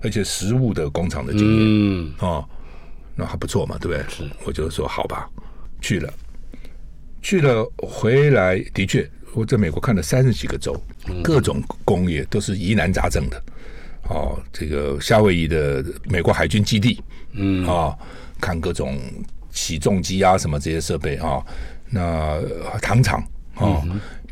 [0.00, 2.48] 而且实物的工厂的经验，嗯哦，
[3.16, 4.04] 那还不错嘛，对不对？
[4.08, 5.28] 是，我就说好吧，
[5.80, 6.08] 去了，
[7.20, 10.80] 去了回来，的确，我在美国看了三十几个州，
[11.20, 13.42] 各种工业都是疑难杂症的，
[14.08, 17.98] 哦，这个夏威夷的美国海军基地，嗯啊、哦，
[18.40, 18.98] 看各种
[19.50, 21.46] 起重机啊什么这些设备啊、哦，
[21.90, 22.40] 那
[22.80, 23.22] 糖厂
[23.54, 23.82] 啊，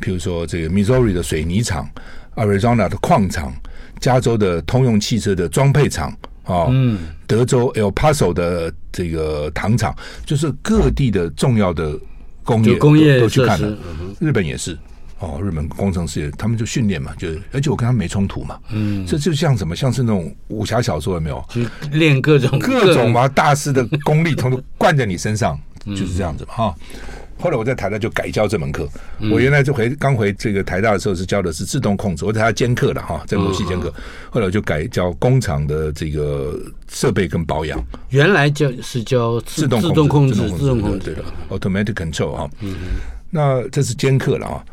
[0.01, 1.89] 譬如说这个 Missouri 的水泥厂
[2.35, 3.53] ，Arizona 的矿场。
[3.99, 9.91] 加州的通用汽车的装配厂啊，嗯，德州 El Paso 的这个糖厂，
[10.23, 11.97] 就是各地的重要的
[12.43, 13.75] 工业工业都，都去看了。
[14.19, 14.77] 日本也是
[15.19, 21.43] 哦，日本工程师，他们就训练嘛，就是而且我跟他们没冲突嘛，嗯，这就像什么，像是那种武侠小说有没有？
[21.49, 26.75] 就练各种各种嘛，大师的功力，统统 灌在你身上，就是这样子嘛，哈。
[27.39, 28.89] 后来我在台大就改教这门课。
[29.31, 33.93] 我原来就回刚回这个台大的时候是教的是自动控制，我在台大兼课了哈，在某系兼课。
[34.31, 37.79] 后来我就改教工厂的这个设备跟保养。
[38.09, 42.49] 原来就是教自动自动控制，自动控制的 automatic control 哈。
[43.29, 44.65] 那这是兼课了啊。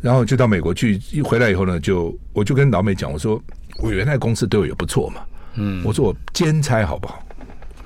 [0.00, 3.42] 然后就到美国去，一回来以后呢，就我就跟老美讲，我说
[3.78, 5.22] 我原来公司对我也不错嘛。
[5.54, 7.24] 嗯，我说我兼差好不好？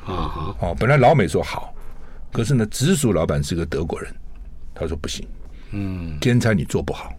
[0.04, 1.72] 啊哦，本来老美说好，
[2.32, 4.12] 可是呢，直属老板是个德国人。
[4.74, 5.24] 他说不行，
[5.70, 7.12] 嗯，兼差你做不好，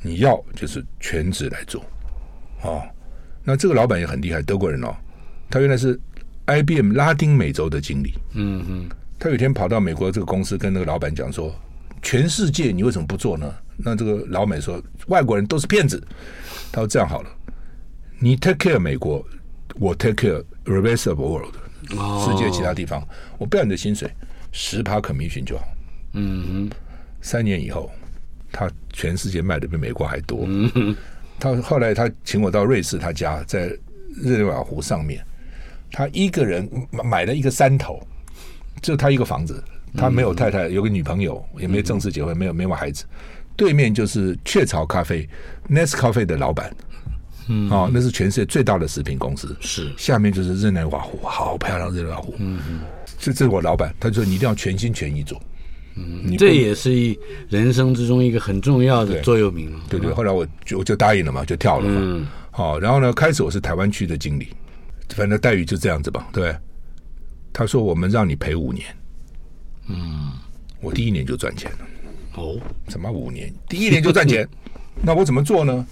[0.00, 1.82] 你要就是全职来做，
[2.62, 2.82] 哦，
[3.44, 4.94] 那这个老板也很厉害，德国人哦，
[5.50, 6.00] 他原来是
[6.46, 11.54] IBM 拉丁美洲的经理，嗯嗯，他有一天跑到美国这个公司跟那个老板讲说，
[12.02, 13.52] 全世界你为什么不做呢？
[13.76, 16.02] 那这个老美说外国人都是骗子，
[16.72, 17.30] 他说这样好了，
[18.18, 19.24] 你 take care 美国，
[19.76, 21.54] 我 take care rest of the world，
[22.24, 23.06] 世界其他地方，
[23.38, 24.10] 我不要你的薪水，
[24.50, 25.64] 十趴 commission 就好。
[26.14, 26.76] 嗯哼，
[27.20, 27.90] 三年以后，
[28.50, 30.44] 他全世界卖的比美国还多。
[30.46, 30.96] 嗯，
[31.38, 33.68] 他后来他请我到瑞士他家，在
[34.16, 35.24] 日内瓦湖上面，
[35.92, 36.68] 他一个人
[37.04, 38.04] 买了一个山头，
[38.82, 39.62] 就他一个房子，
[39.98, 43.04] 他没有太太，有个女朋友，也没正式结婚，没有没有孩子。
[43.56, 45.28] 对面就是雀巢咖啡
[45.68, 46.74] Nescafe 的老板。
[47.48, 49.56] 嗯，哦，那是全世界最大的食品公司。
[49.58, 52.34] 是，下面就是日内瓦湖，好漂亮，日内瓦湖。
[52.38, 52.80] 嗯嗯，
[53.18, 55.40] 这这是我老板，他就说你一定要全心全意做。
[55.96, 59.74] 嗯，这也是一人生之中一个很重要的座右铭。
[59.88, 62.00] 对对，后来我就我就答应了嘛，就跳了嘛。
[62.00, 64.48] 嗯，好，然后呢，开始我是台湾区的经理，
[65.08, 66.54] 反正待遇就这样子吧，对。
[67.50, 68.86] 他说我们让你赔五年。
[69.88, 70.32] 嗯，
[70.80, 71.78] 我第一年就赚钱了。
[72.34, 72.56] 哦，
[72.88, 73.52] 什么五年？
[73.68, 74.48] 第一年就赚钱？
[75.02, 75.86] 那我怎么做呢？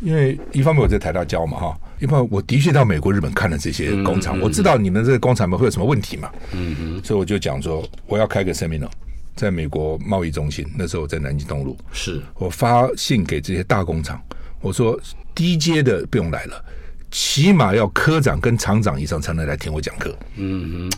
[0.00, 8.90] 因为一方面我在台大教嘛哈，一方面我的确到美国、日本看了这些工厂，我知道你们这个工厂们会有什么问题嘛，嗯嗯，所以我就讲说我要开个 seminar，
[9.36, 14.20] 在美国贸易中心，那时候我在南京东路，是我发信给这些大工厂，
[14.60, 15.00] 我说
[15.36, 16.64] 低阶的不用来了，
[17.12, 20.92] 起码要科长跟厂长以上才能来听我讲课，嗯嗯，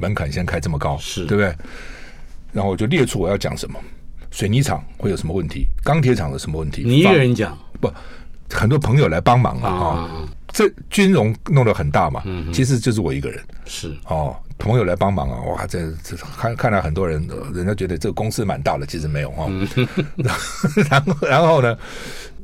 [0.00, 1.54] 门槛先开这么高，是对不对？
[2.56, 3.78] 然后我就列出我要讲什么，
[4.30, 7.56] 水泥厂会有什么问题，钢铁厂有什么问题，你一个人讲。
[7.82, 7.92] 不？
[8.48, 12.22] 很多朋友来帮忙啊，啊，这军容弄得很大嘛，
[12.54, 13.94] 其实就是我一个人，是。
[14.06, 19.50] 哦，朋友来帮忙啊，哇，这这看看来很多人，人家觉得这个公司蛮大的，其实没有啊，
[20.88, 21.76] 然后然后呢，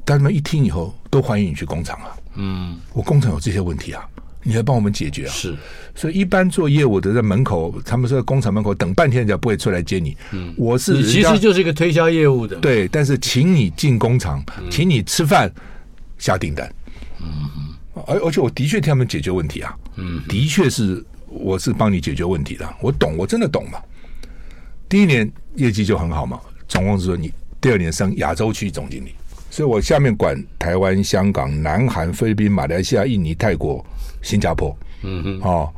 [0.04, 4.04] 他们一听以后都欢迎你去工厂啊，嗯，我工厂有这些问题啊，
[4.42, 5.56] 你来帮我们解决啊，是，
[5.94, 15.52] 所以一般做业务的在门口，他们说在工厂门口等半天，人家不会出来接你，嗯，我是你其实就是一个推销业务的，对，但是请你进工厂，请你吃饭。
[16.18, 16.72] 下订单，
[17.20, 17.26] 嗯，
[18.06, 23.80] 而而且我的确替他们解决问题啊，嗯，的确是我是帮你解决问题的，我懂，我真的懂嘛。
[24.88, 29.12] 第一年业绩就很好嘛，总共是说你第二年升亚洲区总经理，
[29.52, 33.84] 所以我下面管台湾、香港、南韩、菲律宾、马来西亚、印尼、泰国、
[34.22, 35.70] 新加坡，嗯哼，哦，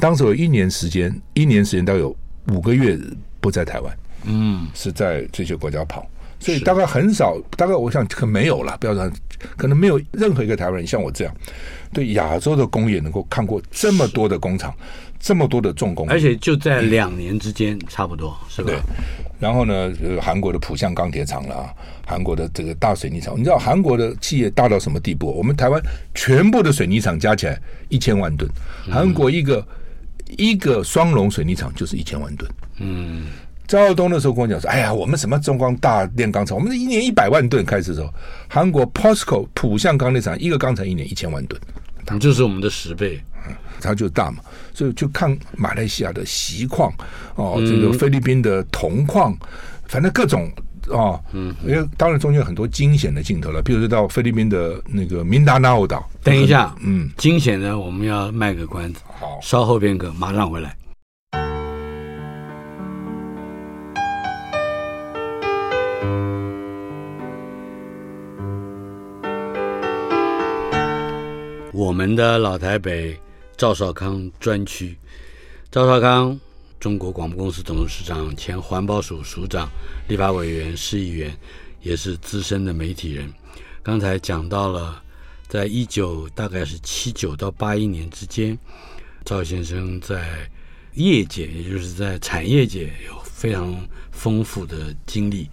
[0.00, 2.14] 当时有一年时间，一年时间大概有
[2.48, 2.98] 五个月
[3.40, 6.04] 不在台湾，嗯，是在这些国家跑。
[6.40, 9.08] 所以大概很少，大概我想可没有了，不要说
[9.56, 11.32] 可能没有任何一个台湾人像我这样，
[11.92, 14.74] 对亚洲的工业能够看过这么多的工厂，
[15.20, 18.72] 这么多的重工，而且就在两年之间，差不多是吧？
[18.72, 18.78] 对。
[19.38, 21.74] 然后呢，韩国的浦项钢铁厂啦，
[22.06, 25.26] 韩国的这个大水泥厂，你知道韩国的企业大到什么地步？
[25.36, 25.82] 我们台湾
[26.14, 28.50] 全部的水泥厂加起来一千万吨，
[28.90, 29.66] 韩国一个
[30.36, 33.26] 一个双龙水泥厂就是一千万吨，嗯。
[33.66, 38.12] 赵耀东那时候跟我讲说：“哎呀，我们什么中光大炼钢厂，我们是一年一百万吨开始的时候，
[38.46, 41.58] 韩国 POSCO 浦项钢铁厂一个钢厂一年一千万吨，
[42.20, 43.18] 就是我们的十倍，
[43.48, 44.38] 嗯，它就大嘛。
[44.72, 46.92] 所以就看马来西亚的锡矿
[47.36, 49.36] 哦，这个菲律宾的铜矿，
[49.86, 50.50] 反正各种
[50.88, 56.08] 哦，嗯，因为当然中间有很多惊险的镜头了，比如说到菲律宾的那个明达纳奥岛。
[56.22, 60.74] 等一下，嗯，惊险呢，我们要卖个关子，好，稍后片刻马上回来。”
[71.76, 73.18] 我们的老台北
[73.64, 74.94] 赵少康专区，
[75.70, 76.38] 赵少康，
[76.78, 79.70] 中国广播公司董事长，前环保署署长，
[80.06, 81.34] 立法委员、市议员，
[81.80, 83.32] 也是资深的媒体人。
[83.82, 85.02] 刚才讲到了，
[85.48, 88.58] 在一九大概是七九到八一年之间，
[89.24, 90.46] 赵先生在
[90.92, 93.74] 业界，也就是在产业界有非常
[94.12, 95.48] 丰富的经历。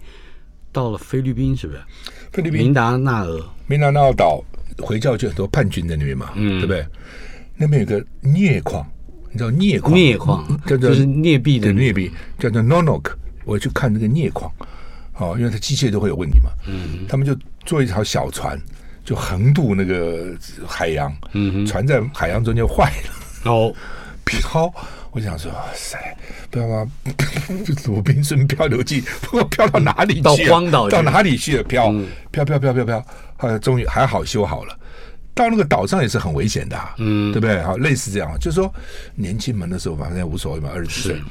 [0.70, 1.82] 到了菲律宾，是不是？
[2.30, 4.44] 菲律宾明达纳尔，明达纳岛。
[4.78, 6.84] 回教就很多叛军在那边嘛，嗯，对不对？
[7.62, 8.84] 那边有个镍矿，
[9.30, 9.94] 你知道镍矿？
[9.94, 13.12] 镍矿叫做就是镍币的镍币，叫做 Nonok。
[13.44, 14.50] 我去看那个镍矿，
[15.16, 18.60] 哦，因为它机械都会有问题嘛，嗯，他们就做一条小船，
[19.04, 20.34] 就横渡那个
[20.66, 22.92] 海洋，嗯，船在海洋中间坏
[23.44, 23.72] 了，哦，
[24.26, 24.72] 漂。
[25.12, 25.98] 我想说，哇塞，
[26.50, 26.90] 不知道吗？
[27.86, 30.22] 《鲁滨逊漂流记》不知道漂到哪里去，啊？
[30.24, 31.62] 到荒岛到哪里去了？
[31.62, 34.74] 漂，嗯、漂漂漂漂漂，后来终于还好修好了。
[35.34, 37.62] 到那个岛上也是很危险的，啊，嗯，对不对？
[37.62, 38.72] 好，类似这样，就是说
[39.14, 41.22] 年轻们的时候，反正无所谓嘛，二十几岁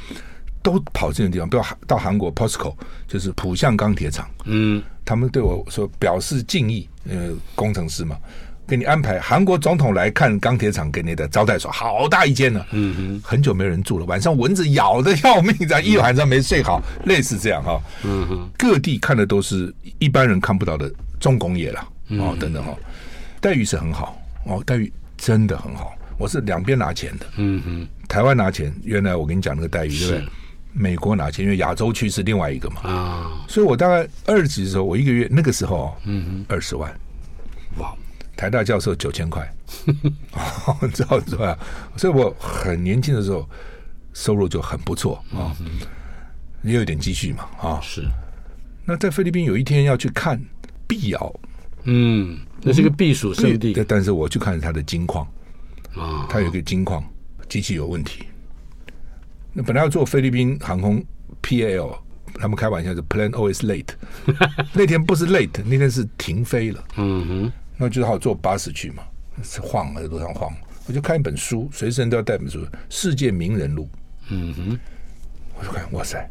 [0.64, 2.76] 都跑这种地方，不要到韩国 POSCO，
[3.08, 8.18] 就是浦项钢铁厂，嗯，他们对我说表示敬意，呃，工程师嘛。
[8.68, 12.66] 给你安排韩国总统来看钢铁厂给你的招待所，好大一间呢。
[12.72, 17.82] 嗯哼，很久没人住了，晚上蚊子咬得要命，这样一晚上没睡好，类似这样哈。
[18.04, 22.74] 嗯哼，各地看的都是一般人看不到的重工业了哦，等等哈，
[23.42, 25.94] 待遇是很好哦，待遇真的很好。
[26.18, 27.26] 我是两边拿钱的。
[27.38, 30.28] 嗯哼，台湾拿钱，原来我跟你讲那个待遇对不对？
[30.74, 32.82] 美国拿钱，因为亚洲区是另外一个嘛。
[32.82, 36.90] 啊，所以我大概二级的时候，我一个月那个时候，嗯哼二十万，
[37.80, 37.92] 哇，
[38.38, 39.52] 台大教授九千块，
[40.82, 41.58] 你知道是吧？
[41.98, 43.50] 所以我很年轻的时候，
[44.14, 45.52] 收入就很不错啊，
[46.62, 47.80] 也有点积蓄嘛啊。
[47.82, 48.08] 是，
[48.86, 50.40] 那在菲律宾有一天要去看
[50.88, 51.34] 碧瑶，
[51.86, 55.26] 嗯，那是个避暑胜地对，但是我去看它的金矿，
[55.96, 57.04] 啊，它有一个金矿
[57.50, 58.26] 机器有问题。
[59.54, 61.04] 那本来要坐菲律宾航空
[61.42, 61.98] PAL，
[62.36, 63.90] 他们开玩笑是 Plan always late，
[64.74, 66.84] 那天不是 late，那天是停飞了。
[66.98, 69.04] 嗯哼，那就好坐巴士去嘛，
[69.44, 70.54] 是晃在路上晃。
[70.88, 72.60] 我就看一本书，随身都要带本书，
[72.90, 73.84] 《世界名人录》。
[74.30, 74.80] 嗯哼，
[75.60, 76.30] 我就看，哇塞，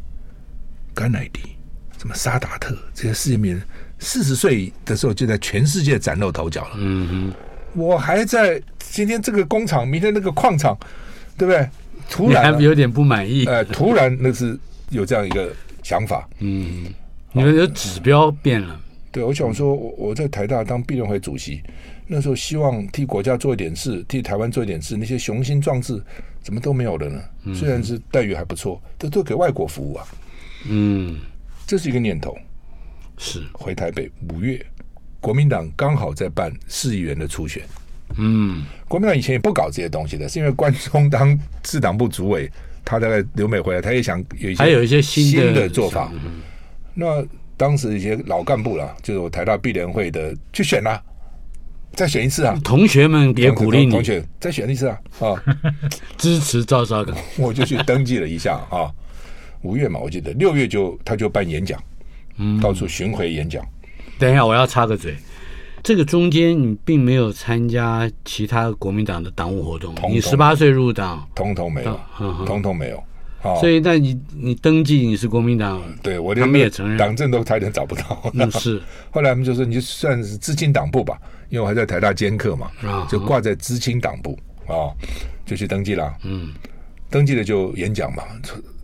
[0.95, 1.57] 甘乃迪、
[1.99, 3.63] 什么沙达特这些世界名人，
[4.01, 6.71] 四十岁的时候就在全世界崭露头角了。
[6.79, 10.77] 嗯哼，我还在今天这个工厂，明天那个矿场，
[11.39, 11.69] 对不对？
[12.09, 13.45] 突然、有点不满意。
[13.45, 15.53] 呃，突然那是有这样一个
[15.85, 16.29] 想法。
[16.41, 16.87] 嗯，
[17.31, 18.81] 你们的指标变了。
[19.13, 21.63] 对，我想说，我我在台大当辩论会主席，
[22.07, 26.03] 那时候希望替国家做一点事，替台湾做一点事，那些雄心壮志
[26.43, 27.55] 怎么都没有了呢？
[27.55, 30.07] 虽然是待遇还不错，都都给外国服务啊。
[30.69, 31.21] 嗯，
[31.67, 32.37] 这是一个念头。
[33.21, 34.65] 是回台北五月，
[35.21, 37.63] 国民党刚好在办市议员的初选。
[38.17, 42.51] 嗯，国民党以前也不搞这些东西的，是因为关中当市党部主委，
[42.83, 46.11] 他大概留美回来，他也想有一些还有一些新的做法。
[46.95, 47.23] 那
[47.59, 51.01] 当时一些老干部啦，就是我台大毕联会的去选啦，
[51.93, 52.59] 再选一次啊！
[52.65, 54.99] 同学们也鼓励你，同学再选一次啊！
[55.21, 55.45] 啊，
[56.17, 58.91] 支持赵少康， 我就去登记了一下啊。
[59.63, 61.79] 五月嘛，我记得六月就他就办演讲，
[62.41, 63.65] 嗯，到处巡回演讲。
[64.19, 65.15] 等一下，我要插个嘴，
[65.83, 73.03] 这个中间你并没有参加其他国民党的党务活动，统统你十八岁入党，通通没有，嗯通通没有。
[73.43, 78.31] 哦、所以，那你你登记你是国民党，对我他们也承认党证都差点找不到。
[78.35, 78.79] 嗯，是。
[79.11, 81.19] 后来他们就说，你就算是知青党部吧，
[81.49, 84.95] 因为我还在台大兼课嘛，啊、就挂在知青党部啊、哦，
[85.47, 86.15] 就去登记了。
[86.25, 86.53] 嗯，
[87.11, 88.23] 登记了就演讲嘛，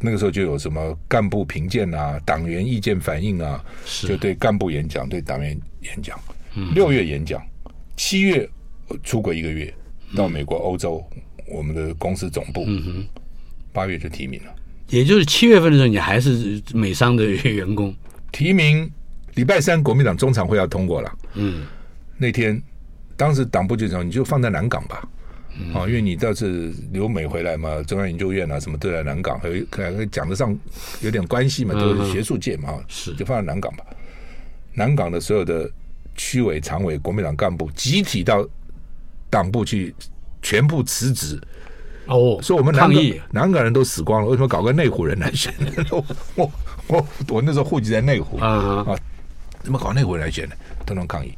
[0.00, 3.64] 那个时候就有什么干部评鉴啊、党员意见反映啊，
[4.02, 6.18] 就对干部演讲、对党员演讲。
[6.56, 7.40] 嗯，六月演讲，
[7.96, 8.48] 七月
[9.04, 9.72] 出国一个月
[10.16, 11.04] 到美国、欧洲，
[11.48, 12.66] 我们的公司总部。
[13.72, 14.54] 八月就提名了，
[14.88, 17.94] 也就是七月份的时候，你还是美商的员工。
[18.32, 18.90] 提名
[19.34, 21.18] 礼拜三，国民党中常会要通过了。
[21.34, 21.66] 嗯，
[22.16, 22.58] 那天
[23.18, 25.06] 当时党部就讲，你就放在南港吧。
[25.58, 30.56] 嗯、啊，因为你倒是留美回来嘛，中央研究院啊什么都在南港，还有可能讲得上
[31.00, 32.70] 有点关系嘛，都是学术界嘛。
[32.72, 33.84] 嗯、是，就放在南港吧。
[34.74, 35.70] 南港的所有的
[36.14, 38.46] 区委、常委、国民党干部集体到
[39.30, 39.94] 党部去，
[40.42, 41.40] 全部辞职。
[42.06, 43.02] 哦，所以我们南港
[43.32, 45.52] 南港人都死光了，为什么搞个内湖人来选？
[45.90, 46.04] 我
[46.36, 46.52] 我
[46.86, 48.98] 我我那时候户籍在内湖啊啊，
[49.62, 50.54] 怎么搞内湖人来选呢？
[50.84, 51.36] 都能抗议，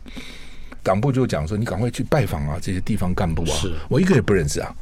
[0.88, 4.74] 党部就讲说，你赶快去拜访啊，这些地方干部啊，是我一个也不认识啊，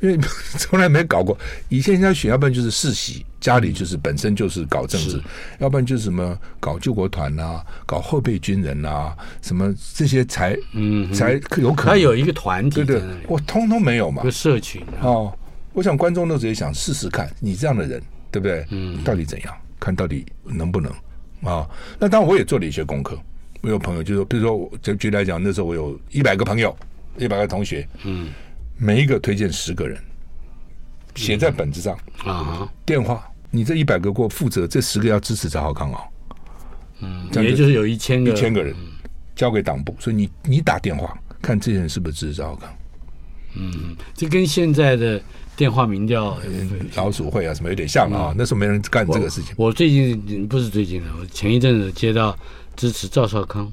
[0.00, 0.18] 因为
[0.56, 1.36] 从来没搞过。
[1.68, 5.20] 以前人家选，要不然就是世袭，家里就是本身就是搞政治，
[5.58, 11.92] 要不然就是什么搞救国团啊，搞后备军人啊，什么这些才嗯才有可能。
[11.92, 15.30] 他有一个团体，对对，我通通没有嘛，一个社群哦。
[15.74, 18.66] 我想观众都直接想试试看，你这样的人对不对？
[18.70, 19.54] 嗯，到底怎样？
[19.78, 20.90] 看到底能不能
[21.44, 21.68] 啊？
[21.98, 23.18] 那当然我也做了一些功课。
[23.62, 26.74] 我有朋友就说，比如说，我就举例来讲，那时候我有一百个朋友，
[27.18, 28.28] 一百个同学，嗯，
[28.78, 29.98] 每一个推荐十个人，
[31.14, 36.00] 写在本子上啊，电话，你这一百个给我负责，这十个要支持赵浩康哦，
[37.00, 38.74] 嗯，也就是有一千个一千个人
[39.34, 42.70] 交给党部，所以你你打电话看这些人是不是支持赵浩康？
[43.56, 45.20] 嗯，这跟现在的。
[45.56, 46.38] 电话民调、
[46.94, 49.52] 老鼠会啊什么有点像啊，那时候没人干这个事情。
[49.58, 52.34] 我最近不是最近的，我前一阵子接到
[52.76, 53.70] 支持赵少康，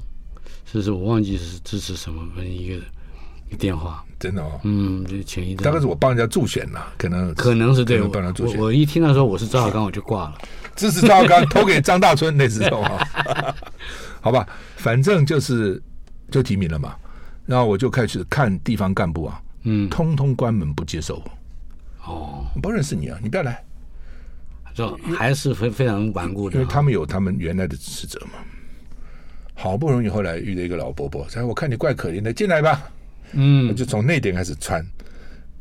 [0.70, 4.04] 是是，我忘记是支持什么一个电话。
[4.18, 8.58] 真的哦，嗯，就前一阵，大概是我帮人家助选了，可能可能是对，帮人助选。
[8.58, 10.38] 我一听到说我是赵少康，我就挂了。
[10.74, 13.06] 支持赵少康，投给张大春那时候啊，
[14.20, 14.46] 好吧，
[14.76, 15.80] 反正就是
[16.30, 16.96] 就提名了嘛，
[17.46, 21.22] 然后我就开始看地方干部啊，嗯，通通关门不接受。
[22.04, 23.18] 哦，不认识你啊！
[23.22, 23.62] 你不要来，
[24.74, 28.38] 就还是非非常顽固的，因为他们有他们原来的支持者嘛。
[29.60, 32.88] 好不容易后来遇到一个老伯伯，说：“我看你怪可怜的，进来吧。”
[33.34, 34.86] 嗯，就从那点开始穿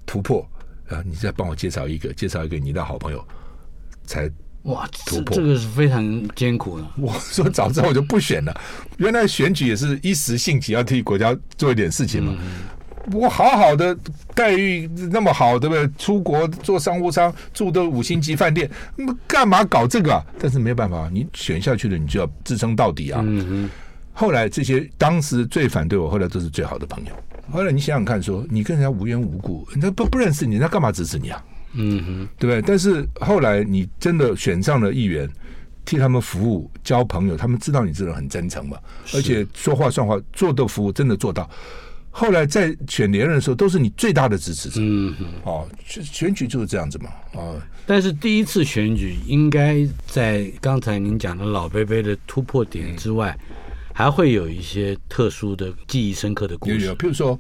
[0.05, 0.47] 突破
[0.87, 1.03] 啊！
[1.03, 3.27] 你再帮我介绍一个，介绍一个你的好朋友，
[4.05, 4.29] 才
[4.63, 5.35] 哇突破。
[5.35, 6.85] 这个是非常艰苦的。
[6.97, 8.55] 我说早知道我就不选了。
[8.97, 12.37] 原来选举也是一时兴起，要替国家做一点事情嘛。
[12.39, 13.97] 嗯、我好好的
[14.35, 15.89] 待遇那么好，对不对？
[15.97, 20.23] 出国做商务舱，住的五星级饭店，那么干嘛搞这个啊？
[20.39, 23.21] 但是没办法，你选下去了，你就要支撑到底啊。
[23.25, 23.69] 嗯
[24.19, 27.11] 后来这些当时最反对我，后来都是最好的朋友。
[27.51, 31.45] 后来你想想看说，说你跟人家无缘无故，人家不不认识你，那干嘛支持你啊？
[31.73, 32.59] 嗯哼，对不对？
[32.63, 35.29] 但是后来你真的选上了议员，
[35.85, 38.79] 替他们服务、交朋友，他们知道你这人很真诚嘛，
[39.13, 41.47] 而且说话算话，做的服务，真的做到。
[42.09, 44.79] 后来在选连任的时候，都是你最大的支持者。
[44.81, 47.11] 嗯哼，哦，选选举就是这样子嘛。
[47.33, 53.37] 哦，但是第一次选举，应该在刚才您讲的老杯杯的突破点之外。
[53.51, 53.55] 嗯
[53.97, 56.81] 还会有一些特殊的、记忆深刻的故事。
[56.81, 57.35] 有，有，譬如说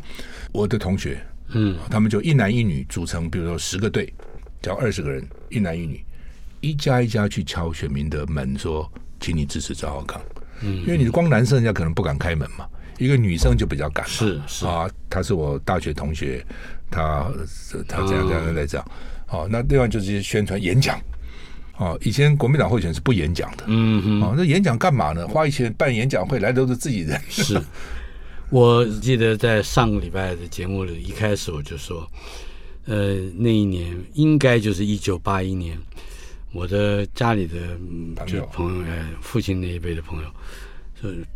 [0.51, 4.11] 我的同学，嗯，他们就一男一女组成，比如说十个队，
[4.59, 6.03] 叫二十个人，一男一女，
[6.59, 10.19] 一家一家去敲选民的门，说，请你支持赵浩康。
[10.61, 14.03] 嗯，因为你光男生，人家可能不敢开门嘛，一个女生就比较敢。
[14.07, 16.43] 是是啊，他是我大学同学，
[16.89, 17.31] 他
[17.87, 18.83] 他这样这样来讲。
[19.27, 20.99] 好、哦，那另外就是宣传演讲。
[21.77, 25.27] 哦，以前国民党候选人是不演讲的，嗯哼，哦，那演讲干嘛呢？
[25.27, 27.21] 花一钱办演讲会，来的都是自己人。
[27.29, 27.61] 是，
[28.49, 32.09] 我记得在上个礼拜的节目里，一开始我就说，
[32.85, 35.77] 呃，那一年应该就是一九八一年，
[36.51, 37.55] 我的家里的
[38.25, 40.29] 就朋友，哎，父亲那一辈的朋友，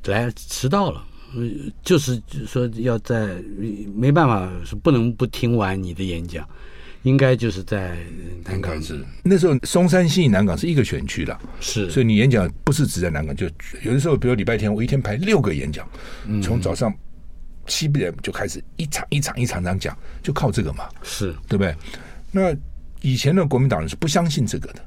[0.04, 1.06] 就来迟到了，
[1.84, 3.36] 就是说要在
[3.96, 6.44] 没办法，是不能不听完你的演讲。
[7.04, 7.98] 应该就是在
[8.46, 13.48] 南港是那时候，松山信义南港是一个选区了，是，所以你演讲不是只在南港，就
[13.82, 15.88] 有的时候，比如礼拜天，我一天排六个演讲，
[16.28, 16.94] 嗯、从早上
[17.66, 21.34] 七点就开始一场一场一场场讲，就靠这个嘛，是。
[21.48, 21.76] 对不对？
[22.32, 22.56] 那
[23.02, 24.86] 以前的国民党人是不相信这个的，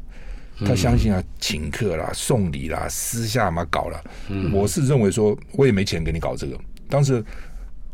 [0.64, 4.04] 他相信啊，请客啦、送礼啦、私下嘛搞了。
[4.28, 6.56] 嗯、我是认为说，我也没钱给你搞这个，
[6.88, 7.24] 当时。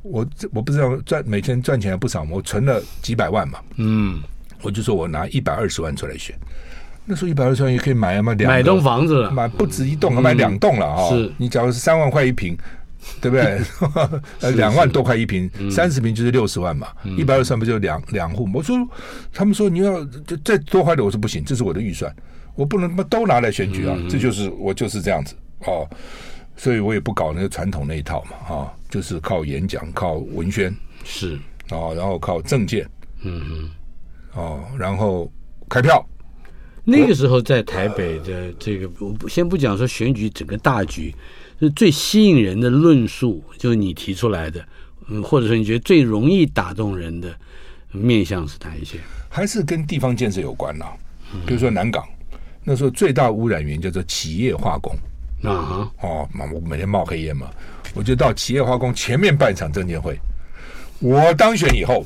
[0.03, 4.21] 我我不知道赚每天赚钱还不少嘛，我存了几百万嘛，嗯，
[4.63, 6.35] 我就说我拿一百二十万出来选，
[7.05, 12.57] 那时候一百二十万也可以买嘛，两买栋房子了，买不止一栋，买两栋了啊、哦你假如是三万块一平，
[13.21, 13.61] 对不对？
[14.41, 18.49] 呃，两万多块一平，三十平就是六十万嘛，一百二十万不就两两户？
[18.55, 18.77] 我说，
[19.33, 20.05] 他们说你要
[20.45, 22.15] 再多花点，我说不行，这是我的预算，
[22.55, 23.95] 我不能他妈都拿来选举啊！
[23.99, 25.35] 嗯、这就是我就是这样子
[25.67, 25.87] 哦。
[26.57, 30.75] 所以我也不搞那个传统那一套嘛，啊，就是靠演讲、靠文宣
[31.05, 31.37] 是
[31.69, 32.89] 啊，然后靠政见，
[33.23, 33.71] 嗯嗯，
[34.35, 35.31] 哦，然后
[35.69, 36.05] 开票。
[36.83, 41.15] 那个时候在台北的这个，我先不讲说选举整个大局，
[41.61, 44.67] 是最吸引人的论述，就是你提出来的，
[45.09, 47.33] 嗯，或者说你觉得最容易打动人的
[47.93, 48.99] 面向是哪一些？
[49.29, 50.93] 还是跟地方建设有关啦，
[51.47, 52.05] 比如说南港，
[52.65, 54.93] 那时候最大污染源叫做企业化工。
[55.43, 57.49] 啊哦，嘛，我每天冒黑烟嘛，
[57.95, 60.19] 我就到企业化工前面办一场证监会。
[61.01, 62.05] 我当选以后，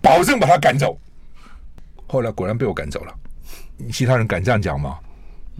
[0.00, 0.98] 保证把他赶走。
[2.06, 3.14] 后来果然被我赶走了。
[3.90, 4.98] 其他人敢这样讲吗？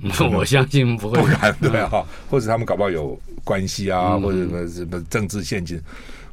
[0.32, 2.07] 我相信不会，不敢对哈。
[2.30, 5.80] 或者他们搞不好有关系啊，或者什么什么政治陷阱。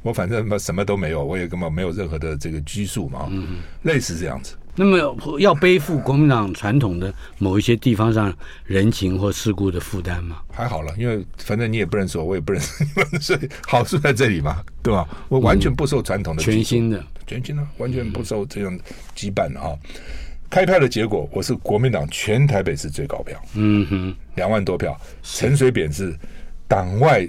[0.01, 3.29] 我反正什么都没有，我也根本没有任何的这个拘束嘛，
[3.83, 4.55] 类似这样子。
[4.79, 4.97] 那么
[5.39, 10.37] 要背负国民党传统的某一些地方上人情或事故的负担吗？
[10.49, 15.05] 还好了，因为反正你也不认识我，我也不认识你们，所 以好处在这里嘛，对吧？
[15.27, 18.79] 我完全不受传统的、嗯、全新的全新的，完全不受这样
[19.17, 19.77] 羁绊的哈。
[20.49, 24.97] 开票的结果，我是国民党全台北市最高票，嗯哼，两万多票。
[25.23, 26.17] 陈水扁是
[26.69, 27.27] 党外。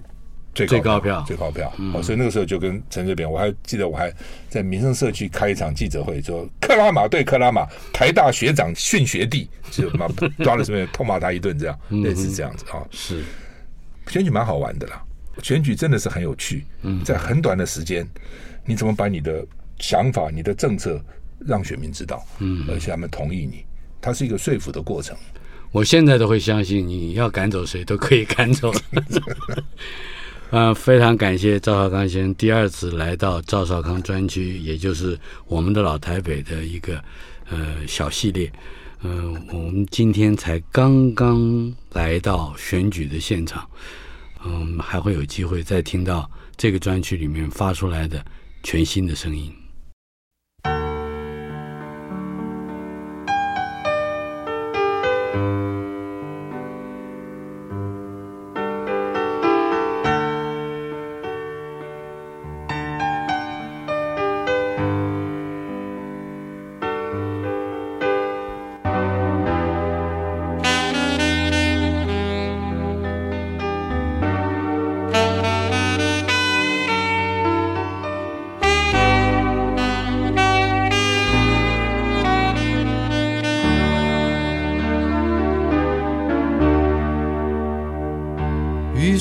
[0.55, 4.13] 最高票，最高票，哦，所以那个时候就跟陈水扁，我还记得我还
[4.49, 10.09] 在民生社区开一场记者会，说克拉玛对克拉玛，台大学长训学弟，就骂
[10.43, 12.85] 抓了什么痛骂他一顿，这样类似这样子啊。
[12.91, 13.23] 是
[14.09, 15.03] 选举蛮好玩的啦，
[15.43, 16.65] 选举真的是很有趣。
[17.05, 18.07] 在很短的时间，
[18.65, 19.47] 你怎么把你的
[19.79, 21.01] 想法、你的政策
[21.39, 23.65] 让选民知道，嗯，而且他们同意你，
[24.01, 25.17] 它是一个说服的过程。
[25.71, 28.73] 我现在都会相信，你要赶走谁都可以赶走。
[30.53, 37.03] 嗯、非常感谢赵少康先生第二次来到赵少康专区，也就是我们的老台北的一个
[37.49, 38.51] 呃小系列。
[39.03, 43.65] 嗯、我们今天才刚刚来到选举的现场，
[44.45, 48.25] 嗯、还会有机会再听到这个专区里面发出来的
[48.65, 49.53] 全新的声音。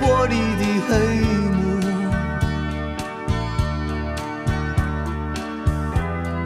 [0.00, 0.90] 玻璃的黑
[1.54, 1.58] 幕，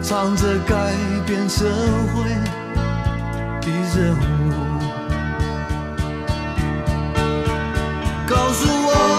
[0.01, 0.73] 藏着改
[1.25, 1.65] 变社
[2.13, 2.23] 会
[3.61, 4.21] 的任务，
[8.27, 9.12] 告诉我。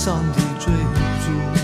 [0.00, 1.59] 上的追逐。